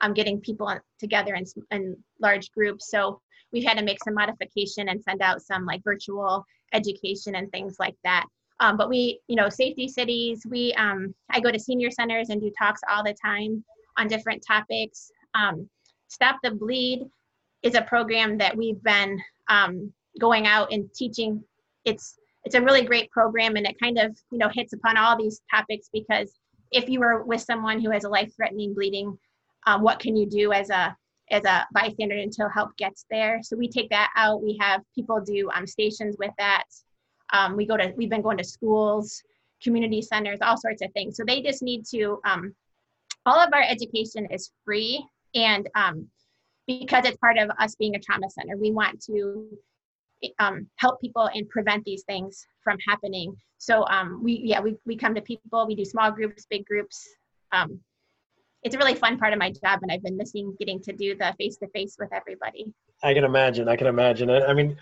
um, 0.00 0.12
getting 0.14 0.40
people 0.40 0.72
together 0.98 1.34
in, 1.34 1.44
in 1.70 1.96
large 2.20 2.50
groups. 2.52 2.90
So 2.90 3.20
we've 3.52 3.64
had 3.64 3.78
to 3.78 3.84
make 3.84 4.02
some 4.04 4.14
modification 4.14 4.88
and 4.88 5.02
send 5.02 5.22
out 5.22 5.42
some 5.42 5.64
like 5.64 5.82
virtual 5.84 6.44
education 6.72 7.36
and 7.36 7.50
things 7.50 7.76
like 7.78 7.96
that. 8.04 8.26
Um, 8.60 8.76
but 8.76 8.88
we, 8.88 9.20
you 9.28 9.36
know, 9.36 9.48
safety 9.48 9.88
cities, 9.88 10.42
we, 10.48 10.72
um, 10.74 11.14
I 11.30 11.40
go 11.40 11.50
to 11.50 11.58
senior 11.58 11.90
centers 11.90 12.30
and 12.30 12.40
do 12.40 12.50
talks 12.58 12.80
all 12.90 13.04
the 13.04 13.14
time 13.14 13.64
on 13.98 14.08
different 14.08 14.42
topics. 14.46 15.10
Um, 15.34 15.68
Stop 16.08 16.38
the 16.42 16.52
Bleed 16.52 17.06
is 17.62 17.74
a 17.74 17.82
program 17.82 18.38
that 18.38 18.56
we've 18.56 18.82
been 18.82 19.20
um, 19.48 19.92
going 20.20 20.46
out 20.46 20.72
and 20.72 20.88
teaching. 20.94 21.42
It's 21.84 22.18
it's 22.46 22.54
a 22.54 22.62
really 22.62 22.82
great 22.82 23.10
program 23.10 23.56
and 23.56 23.66
it 23.66 23.76
kind 23.82 23.98
of 23.98 24.16
you 24.30 24.38
know 24.38 24.48
hits 24.48 24.72
upon 24.72 24.96
all 24.96 25.18
these 25.18 25.42
topics 25.50 25.90
because 25.92 26.32
if 26.70 26.88
you 26.88 27.02
are 27.02 27.24
with 27.24 27.40
someone 27.40 27.80
who 27.80 27.90
has 27.90 28.04
a 28.04 28.08
life-threatening 28.08 28.72
bleeding, 28.72 29.18
um, 29.66 29.82
what 29.82 29.98
can 29.98 30.16
you 30.16 30.26
do 30.26 30.52
as 30.52 30.70
a 30.70 30.96
as 31.30 31.44
a 31.44 31.66
bystander 31.72 32.16
until 32.16 32.48
help 32.48 32.76
gets 32.76 33.04
there. 33.10 33.40
So 33.42 33.56
we 33.56 33.68
take 33.68 33.90
that 33.90 34.10
out. 34.16 34.42
We 34.42 34.56
have 34.60 34.82
people 34.94 35.20
do 35.20 35.50
um, 35.54 35.66
stations 35.66 36.14
with 36.20 36.30
that. 36.38 36.64
Um, 37.32 37.56
we 37.56 37.66
go 37.66 37.76
to, 37.76 37.92
we've 37.96 38.10
been 38.10 38.22
going 38.22 38.38
to 38.38 38.44
schools, 38.44 39.20
community 39.60 40.00
centers, 40.02 40.38
all 40.40 40.56
sorts 40.56 40.82
of 40.82 40.92
things. 40.92 41.16
So 41.16 41.24
they 41.26 41.42
just 41.42 41.64
need 41.64 41.84
to, 41.86 42.20
um, 42.24 42.54
all 43.24 43.40
of 43.40 43.52
our 43.52 43.62
education 43.62 44.28
is 44.30 44.52
free. 44.64 45.04
And 45.34 45.68
um, 45.74 46.06
because 46.68 47.04
it's 47.04 47.16
part 47.16 47.38
of 47.38 47.50
us 47.58 47.74
being 47.74 47.96
a 47.96 48.00
trauma 48.00 48.30
center, 48.30 48.56
we 48.56 48.70
want 48.70 49.02
to 49.06 49.48
um, 50.38 50.68
help 50.76 51.00
people 51.00 51.28
and 51.34 51.48
prevent 51.48 51.84
these 51.84 52.04
things 52.04 52.46
from 52.62 52.78
happening. 52.86 53.34
So 53.58 53.86
um, 53.86 54.22
we, 54.22 54.40
yeah, 54.44 54.60
we, 54.60 54.76
we 54.84 54.96
come 54.96 55.14
to 55.14 55.22
people, 55.22 55.66
we 55.66 55.74
do 55.74 55.84
small 55.84 56.10
groups, 56.10 56.46
big 56.48 56.66
groups, 56.66 57.06
um, 57.52 57.80
it's 58.66 58.74
a 58.74 58.78
really 58.78 58.96
fun 58.96 59.16
part 59.16 59.32
of 59.32 59.38
my 59.38 59.50
job 59.50 59.78
and 59.82 59.92
i've 59.92 60.02
been 60.02 60.16
missing 60.16 60.54
getting 60.58 60.80
to 60.82 60.92
do 60.92 61.14
the 61.16 61.34
face 61.38 61.56
to 61.56 61.68
face 61.68 61.96
with 61.98 62.12
everybody. 62.12 62.72
I 63.02 63.14
can 63.14 63.24
imagine 63.24 63.68
i 63.68 63.76
can 63.76 63.86
imagine. 63.86 64.28
I 64.28 64.52
mean 64.52 64.76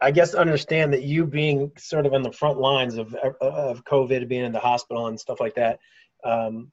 i 0.00 0.10
guess 0.10 0.34
understand 0.34 0.92
that 0.92 1.02
you 1.02 1.26
being 1.26 1.72
sort 1.76 2.06
of 2.06 2.14
on 2.14 2.22
the 2.22 2.32
front 2.32 2.58
lines 2.58 2.96
of 2.96 3.14
of 3.14 3.84
covid 3.84 4.28
being 4.28 4.44
in 4.44 4.52
the 4.52 4.60
hospital 4.60 5.08
and 5.08 5.18
stuff 5.18 5.40
like 5.40 5.56
that 5.56 5.80
um, 6.24 6.70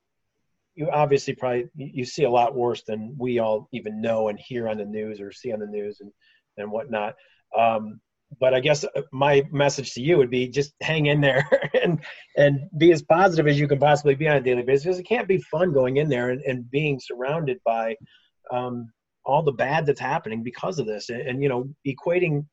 you 0.76 0.90
obviously 0.92 1.34
probably 1.34 1.70
you 1.76 2.06
see 2.06 2.24
a 2.24 2.30
lot 2.30 2.56
worse 2.56 2.84
than 2.84 3.16
we 3.18 3.40
all 3.40 3.68
even 3.72 4.00
know 4.00 4.30
and 4.30 4.40
hear 4.40 4.70
on 4.70 4.78
the 4.78 4.86
news 4.86 5.20
or 5.20 5.32
see 5.32 5.52
on 5.52 5.60
the 5.60 5.66
news 5.66 6.02
and 6.02 6.12
and 6.58 6.72
whatnot 6.72 7.16
um, 7.58 8.00
but 8.40 8.54
I 8.54 8.60
guess 8.60 8.84
uh, 8.84 9.02
my 9.12 9.44
message 9.52 9.94
to 9.94 10.02
you 10.02 10.18
would 10.18 10.30
be 10.30 10.48
just 10.48 10.74
hang 10.82 11.08
in 11.08 11.22
there 11.22 11.48
and 11.84 12.00
and 12.36 12.60
be 12.78 12.92
as 12.92 13.02
positive 13.02 13.48
as 13.48 13.60
you 13.60 13.68
can 13.68 13.80
possibly 13.80 14.16
be 14.16 14.28
on 14.28 14.38
a 14.38 14.42
daily 14.42 14.64
basis. 14.64 14.86
Because 14.86 15.00
it 15.00 15.08
can't 15.08 15.28
be 15.28 15.40
fun 15.40 15.74
going 15.74 15.98
in 15.98 16.10
there 16.10 16.30
and, 16.30 16.42
and 16.42 16.70
being 16.70 17.00
surrounded 17.00 17.60
by 17.66 17.96
um, 18.52 18.92
all 19.26 19.44
the 19.44 19.52
bad 19.52 19.86
that's 19.86 20.00
happening 20.00 20.44
because 20.44 20.80
of 20.80 20.86
this. 20.86 21.10
And, 21.10 21.22
and 21.22 21.44
you 21.44 21.50
know, 21.50 21.70
equating 21.88 22.46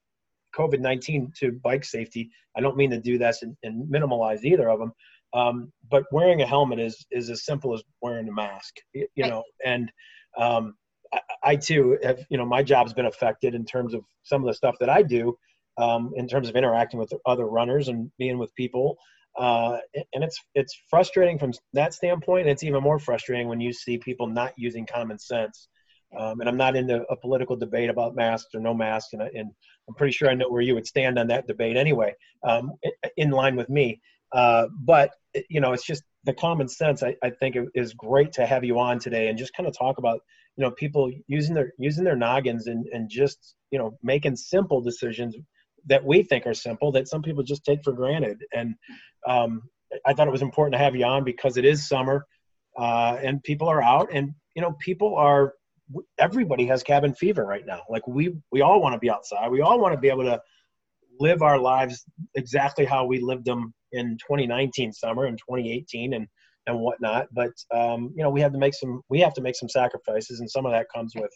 COVID 0.57 0.80
nineteen 0.80 1.33
to 1.40 1.52
bike 1.64 1.85
safety, 1.85 2.30
I 2.57 2.61
don't 2.61 2.76
mean 2.76 2.90
to 2.90 3.00
do 3.00 3.18
this 3.18 3.42
and, 3.42 3.57
and 3.62 3.90
minimalize 3.92 4.44
either 4.44 4.70
of 4.70 4.78
them. 4.78 4.92
Um, 5.33 5.72
but 5.90 6.04
wearing 6.12 6.42
a 6.42 6.46
helmet 6.46 6.78
is 6.78 7.04
is 7.11 7.30
as 7.30 7.44
simple 7.44 7.74
as 7.74 7.83
wearing 8.00 8.28
a 8.28 8.33
mask. 8.33 8.74
You, 8.92 9.09
you 9.16 9.26
know, 9.26 9.42
and 9.64 9.90
um, 10.38 10.74
I, 11.14 11.20
I 11.53 11.57
too 11.57 11.98
have 12.03 12.20
you 12.31 12.38
know 12.38 12.46
my 12.46 12.62
job's 12.62 12.94
been 12.94 13.07
affected 13.07 13.55
in 13.55 13.64
terms 13.64 13.94
of 13.94 14.03
some 14.24 14.42
of 14.42 14.48
the 14.48 14.55
stuff 14.55 14.77
that 14.81 14.90
I 14.90 15.03
do 15.03 15.37
um, 15.79 16.12
in 16.16 16.29
terms 16.29 16.48
of 16.48 16.57
interacting 16.57 17.00
with 17.00 17.12
other 17.27 17.46
runners 17.46 17.88
and 17.88 18.11
being 18.18 18.38
with 18.38 18.55
people. 18.57 18.98
Uh, 19.38 19.79
and 20.14 20.24
it's 20.24 20.38
it's 20.55 20.74
frustrating 20.90 21.38
from 21.38 21.53
that 21.74 21.94
standpoint. 21.94 22.48
It's 22.48 22.62
even 22.64 22.83
more 22.83 22.98
frustrating 23.00 23.48
when 23.48 23.61
you 23.61 23.72
see 23.72 23.98
people 23.98 24.29
not 24.29 24.53
using 24.57 24.87
common 24.87 25.18
sense 25.18 25.68
Um, 26.18 26.40
and 26.40 26.48
I'm 26.48 26.57
not 26.57 26.77
into 26.77 27.03
a 27.11 27.16
political 27.16 27.57
debate 27.57 27.90
about 27.90 28.14
masks 28.14 28.55
or 28.55 28.61
no 28.61 28.74
masks, 28.74 29.12
and, 29.14 29.22
and 29.22 29.50
I'm 29.88 29.94
pretty 29.94 30.12
sure 30.12 30.31
I 30.31 30.35
know 30.35 30.48
where 30.48 30.62
you 30.62 30.74
would 30.74 30.87
stand 30.87 31.18
on 31.18 31.27
that 31.29 31.46
debate 31.46 31.77
anyway, 31.77 32.14
um, 32.48 32.72
in 33.16 33.31
line 33.31 33.57
with 33.57 33.68
me. 33.68 34.00
Uh, 34.33 34.66
but 34.81 35.11
you 35.50 35.61
know, 35.61 35.72
it's 35.72 35.85
just 35.87 36.05
the 36.24 36.35
common 36.35 36.68
sense. 36.68 37.03
I, 37.03 37.16
I 37.22 37.31
think 37.31 37.57
it 37.57 37.68
is 37.74 37.94
great 37.94 38.33
to 38.35 38.46
have 38.46 38.64
you 38.64 38.79
on 38.79 38.98
today 39.00 39.29
and 39.29 39.38
just 39.38 39.55
kind 39.57 39.68
of 39.68 39.77
talk 39.77 39.98
about 39.98 40.20
you 40.56 40.64
know 40.64 40.70
people 40.70 41.10
using 41.26 41.54
their 41.54 41.72
using 41.78 42.04
their 42.04 42.16
noggins 42.16 42.66
and 42.66 42.86
and 42.92 43.08
just 43.10 43.56
you 43.70 43.78
know 43.78 43.98
making 44.02 44.36
simple 44.36 44.80
decisions 44.80 45.36
that 45.86 46.04
we 46.04 46.22
think 46.22 46.46
are 46.46 46.54
simple 46.54 46.92
that 46.92 47.08
some 47.08 47.22
people 47.22 47.42
just 47.42 47.64
take 47.64 47.82
for 47.84 47.92
granted. 47.92 48.42
And 48.54 48.74
um, 49.28 49.62
I 50.06 50.14
thought 50.14 50.28
it 50.28 50.32
was 50.32 50.42
important 50.42 50.72
to 50.72 50.78
have 50.78 50.96
you 50.96 51.04
on 51.04 51.24
because 51.24 51.56
it 51.56 51.64
is 51.64 51.88
summer 51.88 52.26
uh, 52.78 53.18
and 53.22 53.42
people 53.42 53.68
are 53.68 53.82
out 53.82 54.08
and 54.12 54.32
you 54.54 54.62
know 54.62 54.74
people 54.80 55.14
are 55.16 55.54
everybody 56.18 56.66
has 56.66 56.82
cabin 56.82 57.14
fever 57.14 57.44
right 57.44 57.66
now. 57.66 57.82
Like 57.88 58.06
we 58.06 58.34
we 58.50 58.62
all 58.62 58.80
want 58.80 58.94
to 58.94 58.98
be 58.98 59.10
outside. 59.10 59.50
We 59.50 59.60
all 59.60 59.80
want 59.80 59.94
to 59.94 60.00
be 60.00 60.08
able 60.08 60.24
to 60.24 60.40
live 61.20 61.42
our 61.42 61.58
lives 61.58 62.04
exactly 62.34 62.84
how 62.84 63.04
we 63.04 63.20
lived 63.20 63.44
them 63.44 63.72
in 63.92 64.18
2019 64.18 64.92
summer 64.92 65.26
and 65.26 65.38
2018 65.38 66.14
and 66.14 66.26
and 66.66 66.79
whatnot. 66.79 67.27
But 67.33 67.53
um, 67.72 68.12
you 68.16 68.22
know 68.22 68.31
we 68.31 68.40
have 68.40 68.53
to 68.53 68.59
make 68.59 68.74
some 68.74 69.03
we 69.09 69.20
have 69.20 69.35
to 69.35 69.42
make 69.42 69.57
some 69.57 69.68
sacrifices, 69.68 70.40
and 70.40 70.50
some 70.50 70.66
of 70.66 70.72
that 70.72 70.87
comes 70.94 71.14
with 71.14 71.31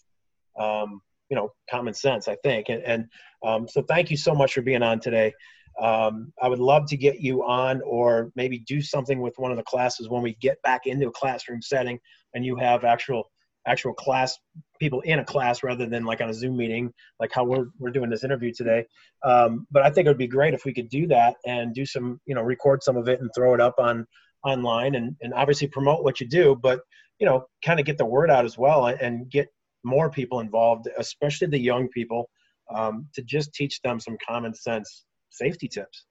um, 0.58 1.00
you 1.30 1.36
know 1.36 1.50
common 1.70 1.94
sense, 1.94 2.28
I 2.28 2.36
think. 2.42 2.68
And, 2.68 2.82
and 2.82 3.04
um, 3.44 3.68
so 3.68 3.82
thank 3.82 4.10
you 4.10 4.16
so 4.16 4.34
much 4.34 4.54
for 4.54 4.62
being 4.62 4.82
on 4.82 5.00
today. 5.00 5.32
Um, 5.80 6.32
I 6.42 6.48
would 6.48 6.58
love 6.58 6.86
to 6.88 6.96
get 6.96 7.20
you 7.20 7.44
on, 7.44 7.80
or 7.82 8.32
maybe 8.34 8.58
do 8.60 8.80
something 8.80 9.20
with 9.20 9.34
one 9.36 9.52
of 9.52 9.56
the 9.56 9.62
classes 9.62 10.08
when 10.08 10.22
we 10.22 10.36
get 10.40 10.60
back 10.62 10.86
into 10.86 11.08
a 11.08 11.12
classroom 11.12 11.62
setting, 11.62 11.98
and 12.34 12.44
you 12.44 12.56
have 12.56 12.84
actual 12.84 13.30
actual 13.66 13.92
class 13.92 14.36
people 14.80 15.00
in 15.02 15.18
a 15.18 15.24
class 15.24 15.62
rather 15.62 15.86
than 15.86 16.04
like 16.04 16.20
on 16.20 16.30
a 16.30 16.34
Zoom 16.34 16.56
meeting, 16.56 16.92
like 17.20 17.30
how 17.32 17.44
we're 17.44 17.66
we're 17.78 17.90
doing 17.90 18.10
this 18.10 18.24
interview 18.24 18.52
today. 18.52 18.84
Um, 19.24 19.66
but 19.70 19.82
I 19.82 19.90
think 19.90 20.06
it 20.06 20.10
would 20.10 20.18
be 20.18 20.26
great 20.26 20.54
if 20.54 20.64
we 20.64 20.72
could 20.72 20.88
do 20.88 21.06
that 21.08 21.36
and 21.46 21.74
do 21.74 21.84
some, 21.84 22.20
you 22.26 22.34
know, 22.34 22.42
record 22.42 22.82
some 22.82 22.96
of 22.96 23.08
it 23.08 23.20
and 23.20 23.30
throw 23.34 23.54
it 23.54 23.60
up 23.60 23.74
on 23.78 24.06
online 24.44 24.94
and 24.94 25.16
and 25.20 25.34
obviously 25.34 25.68
promote 25.68 26.04
what 26.04 26.20
you 26.20 26.28
do, 26.28 26.56
but 26.62 26.80
you 27.18 27.26
know, 27.26 27.44
kind 27.64 27.80
of 27.80 27.86
get 27.86 27.98
the 27.98 28.06
word 28.06 28.30
out 28.30 28.44
as 28.44 28.56
well 28.56 28.86
and 28.86 29.28
get 29.30 29.48
more 29.84 30.08
people 30.10 30.40
involved, 30.40 30.88
especially 30.98 31.48
the 31.48 31.58
young 31.58 31.88
people, 31.88 32.30
um, 32.72 33.06
to 33.14 33.22
just 33.22 33.52
teach 33.52 33.80
them 33.82 33.98
some 33.98 34.16
common 34.24 34.54
sense 34.54 35.04
safety 35.30 35.68
tips. 35.68 36.04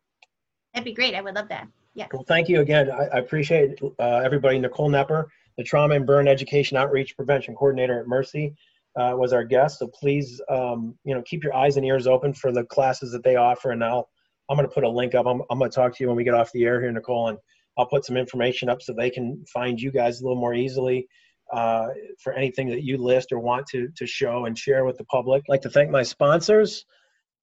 That'd 0.73 0.85
be 0.85 0.93
great. 0.93 1.15
I 1.15 1.21
would 1.21 1.35
love 1.35 1.47
that. 1.49 1.67
Yeah. 1.93 2.07
Well, 2.13 2.25
thank 2.27 2.49
you 2.49 2.59
again. 2.59 2.91
I, 2.91 3.05
I 3.05 3.17
appreciate 3.19 3.79
uh, 3.99 4.21
everybody. 4.23 4.59
Nicole 4.59 4.89
Nepper 4.89 5.25
the 5.57 5.63
Trauma 5.63 5.95
and 5.95 6.05
Burn 6.05 6.27
Education 6.27 6.77
Outreach 6.77 7.15
Prevention 7.15 7.55
Coordinator 7.55 7.99
at 7.99 8.07
Mercy, 8.07 8.55
uh, 8.95 9.13
was 9.15 9.33
our 9.33 9.43
guest. 9.43 9.79
So 9.79 9.87
please, 9.87 10.39
um, 10.49 10.97
you 11.03 11.13
know, 11.13 11.21
keep 11.23 11.43
your 11.43 11.55
eyes 11.55 11.77
and 11.77 11.85
ears 11.85 12.07
open 12.07 12.33
for 12.33 12.51
the 12.51 12.63
classes 12.63 13.11
that 13.11 13.23
they 13.23 13.35
offer. 13.35 13.71
And 13.71 13.83
I'll, 13.83 14.07
I'm 14.49 14.55
going 14.55 14.67
to 14.67 14.73
put 14.73 14.83
a 14.83 14.89
link 14.89 15.15
up. 15.15 15.25
I'm, 15.25 15.41
I'm 15.49 15.59
going 15.59 15.69
to 15.69 15.75
talk 15.75 15.95
to 15.95 16.03
you 16.03 16.07
when 16.07 16.15
we 16.15 16.23
get 16.23 16.35
off 16.35 16.51
the 16.51 16.63
air 16.63 16.79
here, 16.79 16.91
Nicole, 16.91 17.29
and 17.29 17.37
I'll 17.77 17.87
put 17.87 18.05
some 18.05 18.17
information 18.17 18.69
up 18.69 18.81
so 18.81 18.93
they 18.93 19.09
can 19.09 19.43
find 19.53 19.79
you 19.79 19.91
guys 19.91 20.19
a 20.19 20.23
little 20.23 20.39
more 20.39 20.53
easily 20.53 21.07
uh, 21.53 21.87
for 22.19 22.33
anything 22.33 22.69
that 22.69 22.83
you 22.83 22.97
list 22.97 23.31
or 23.31 23.39
want 23.39 23.65
to 23.67 23.87
to 23.95 24.05
show 24.05 24.45
and 24.45 24.57
share 24.57 24.85
with 24.85 24.97
the 24.97 25.05
public. 25.05 25.43
I'd 25.43 25.51
like 25.51 25.61
to 25.61 25.69
thank 25.69 25.89
my 25.89 26.03
sponsors. 26.03 26.85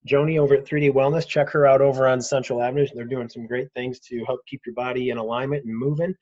Joni 0.09 0.39
over 0.39 0.55
at 0.55 0.67
3D 0.67 0.93
Wellness, 0.93 1.27
check 1.27 1.49
her 1.51 1.67
out 1.67 1.81
over 1.81 2.07
on 2.07 2.21
Central 2.21 2.61
Avenue. 2.63 2.87
They're 2.95 3.07
doing 3.07 3.29
some 3.29 3.47
great 3.47 3.69
things 3.75 4.01
to 4.01 4.23
help 4.27 4.41
keep 4.47 4.61
your 4.67 4.75
body 4.75 5.09
in 5.09 5.17
alignment 5.17 5.65
and 5.65 5.75
moving. 5.75 6.15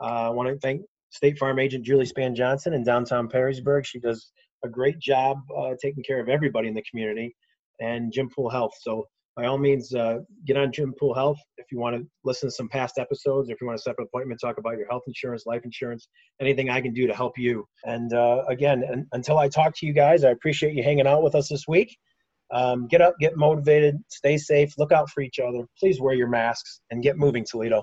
Uh, 0.00 0.28
I 0.28 0.30
want 0.30 0.48
to 0.48 0.56
thank 0.60 0.82
State 1.10 1.38
Farm 1.38 1.58
agent 1.58 1.84
Julie 1.84 2.06
Spann 2.06 2.34
Johnson 2.34 2.74
in 2.74 2.84
downtown 2.84 3.28
Perrysburg. 3.28 3.84
She 3.86 3.98
does 3.98 4.30
a 4.64 4.68
great 4.68 5.00
job 5.00 5.38
uh, 5.56 5.74
taking 5.80 6.04
care 6.04 6.20
of 6.20 6.28
everybody 6.28 6.68
in 6.68 6.74
the 6.74 6.84
community, 6.88 7.34
and 7.80 8.12
Jim 8.12 8.28
Pool 8.28 8.50
Health. 8.50 8.72
So 8.80 9.06
by 9.36 9.46
all 9.46 9.58
means, 9.58 9.94
uh, 9.94 10.18
get 10.46 10.56
on 10.56 10.70
Jim 10.72 10.94
Pool 10.98 11.14
Health 11.14 11.38
if 11.58 11.66
you 11.72 11.78
want 11.78 11.96
to 11.96 12.06
listen 12.24 12.48
to 12.48 12.54
some 12.54 12.68
past 12.68 12.98
episodes, 12.98 13.48
if 13.48 13.60
you 13.60 13.66
want 13.66 13.78
a 13.78 13.82
separate 13.82 14.04
appointment, 14.04 14.40
talk 14.40 14.58
about 14.58 14.76
your 14.76 14.86
health 14.88 15.02
insurance, 15.06 15.44
life 15.46 15.62
insurance, 15.64 16.08
anything 16.40 16.70
I 16.70 16.80
can 16.80 16.92
do 16.92 17.06
to 17.06 17.14
help 17.14 17.36
you. 17.36 17.66
And 17.84 18.12
uh, 18.12 18.44
again, 18.48 19.06
until 19.12 19.38
I 19.38 19.48
talk 19.48 19.74
to 19.78 19.86
you 19.86 19.92
guys, 19.92 20.24
I 20.24 20.30
appreciate 20.30 20.74
you 20.74 20.82
hanging 20.82 21.06
out 21.06 21.22
with 21.22 21.34
us 21.34 21.48
this 21.48 21.66
week. 21.66 21.96
Um, 22.52 22.86
get 22.86 23.00
up, 23.00 23.14
get 23.18 23.36
motivated, 23.36 23.96
stay 24.08 24.36
safe, 24.36 24.74
look 24.78 24.92
out 24.92 25.10
for 25.10 25.22
each 25.22 25.38
other. 25.40 25.66
Please 25.80 26.00
wear 26.00 26.14
your 26.14 26.28
masks 26.28 26.80
and 26.90 27.02
get 27.02 27.16
moving, 27.16 27.44
Toledo. 27.44 27.82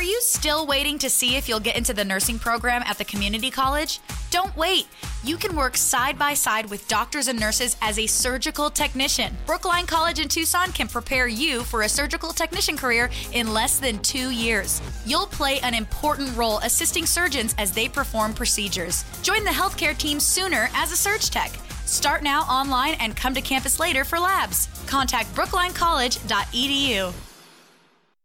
Are 0.00 0.02
you 0.02 0.20
still 0.20 0.68
waiting 0.68 0.98
to 1.00 1.10
see 1.10 1.36
if 1.36 1.48
you'll 1.48 1.58
get 1.58 1.76
into 1.76 1.92
the 1.92 2.04
nursing 2.04 2.38
program 2.38 2.82
at 2.86 2.96
the 2.96 3.04
community 3.04 3.50
college? 3.50 3.98
Don't 4.30 4.56
wait. 4.56 4.86
You 5.24 5.36
can 5.36 5.56
work 5.56 5.76
side 5.76 6.16
by 6.16 6.32
side 6.32 6.70
with 6.70 6.86
doctors 6.86 7.26
and 7.26 7.38
nurses 7.40 7.76
as 7.82 7.98
a 7.98 8.06
surgical 8.06 8.70
technician. 8.70 9.36
Brookline 9.46 9.86
College 9.86 10.20
in 10.20 10.28
Tucson 10.28 10.70
can 10.70 10.86
prepare 10.86 11.26
you 11.26 11.64
for 11.64 11.82
a 11.82 11.88
surgical 11.88 12.30
technician 12.32 12.76
career 12.76 13.10
in 13.32 13.52
less 13.52 13.80
than 13.80 13.98
two 13.98 14.30
years. 14.30 14.80
You'll 15.04 15.26
play 15.26 15.58
an 15.60 15.74
important 15.74 16.36
role 16.36 16.58
assisting 16.58 17.04
surgeons 17.04 17.54
as 17.58 17.72
they 17.72 17.88
perform 17.88 18.32
procedures. 18.32 19.04
Join 19.22 19.42
the 19.42 19.50
healthcare 19.50 19.98
team 19.98 20.20
sooner 20.20 20.70
as 20.72 20.92
a 20.92 20.96
surge 20.96 21.30
tech. 21.30 21.50
Start 21.84 22.22
now 22.22 22.42
online 22.42 22.94
and 23.00 23.16
come 23.16 23.34
to 23.34 23.40
campus 23.40 23.80
later 23.80 24.04
for 24.04 24.20
labs. 24.20 24.68
Contact 24.86 25.34
brooklinecollege.edu. 25.34 27.29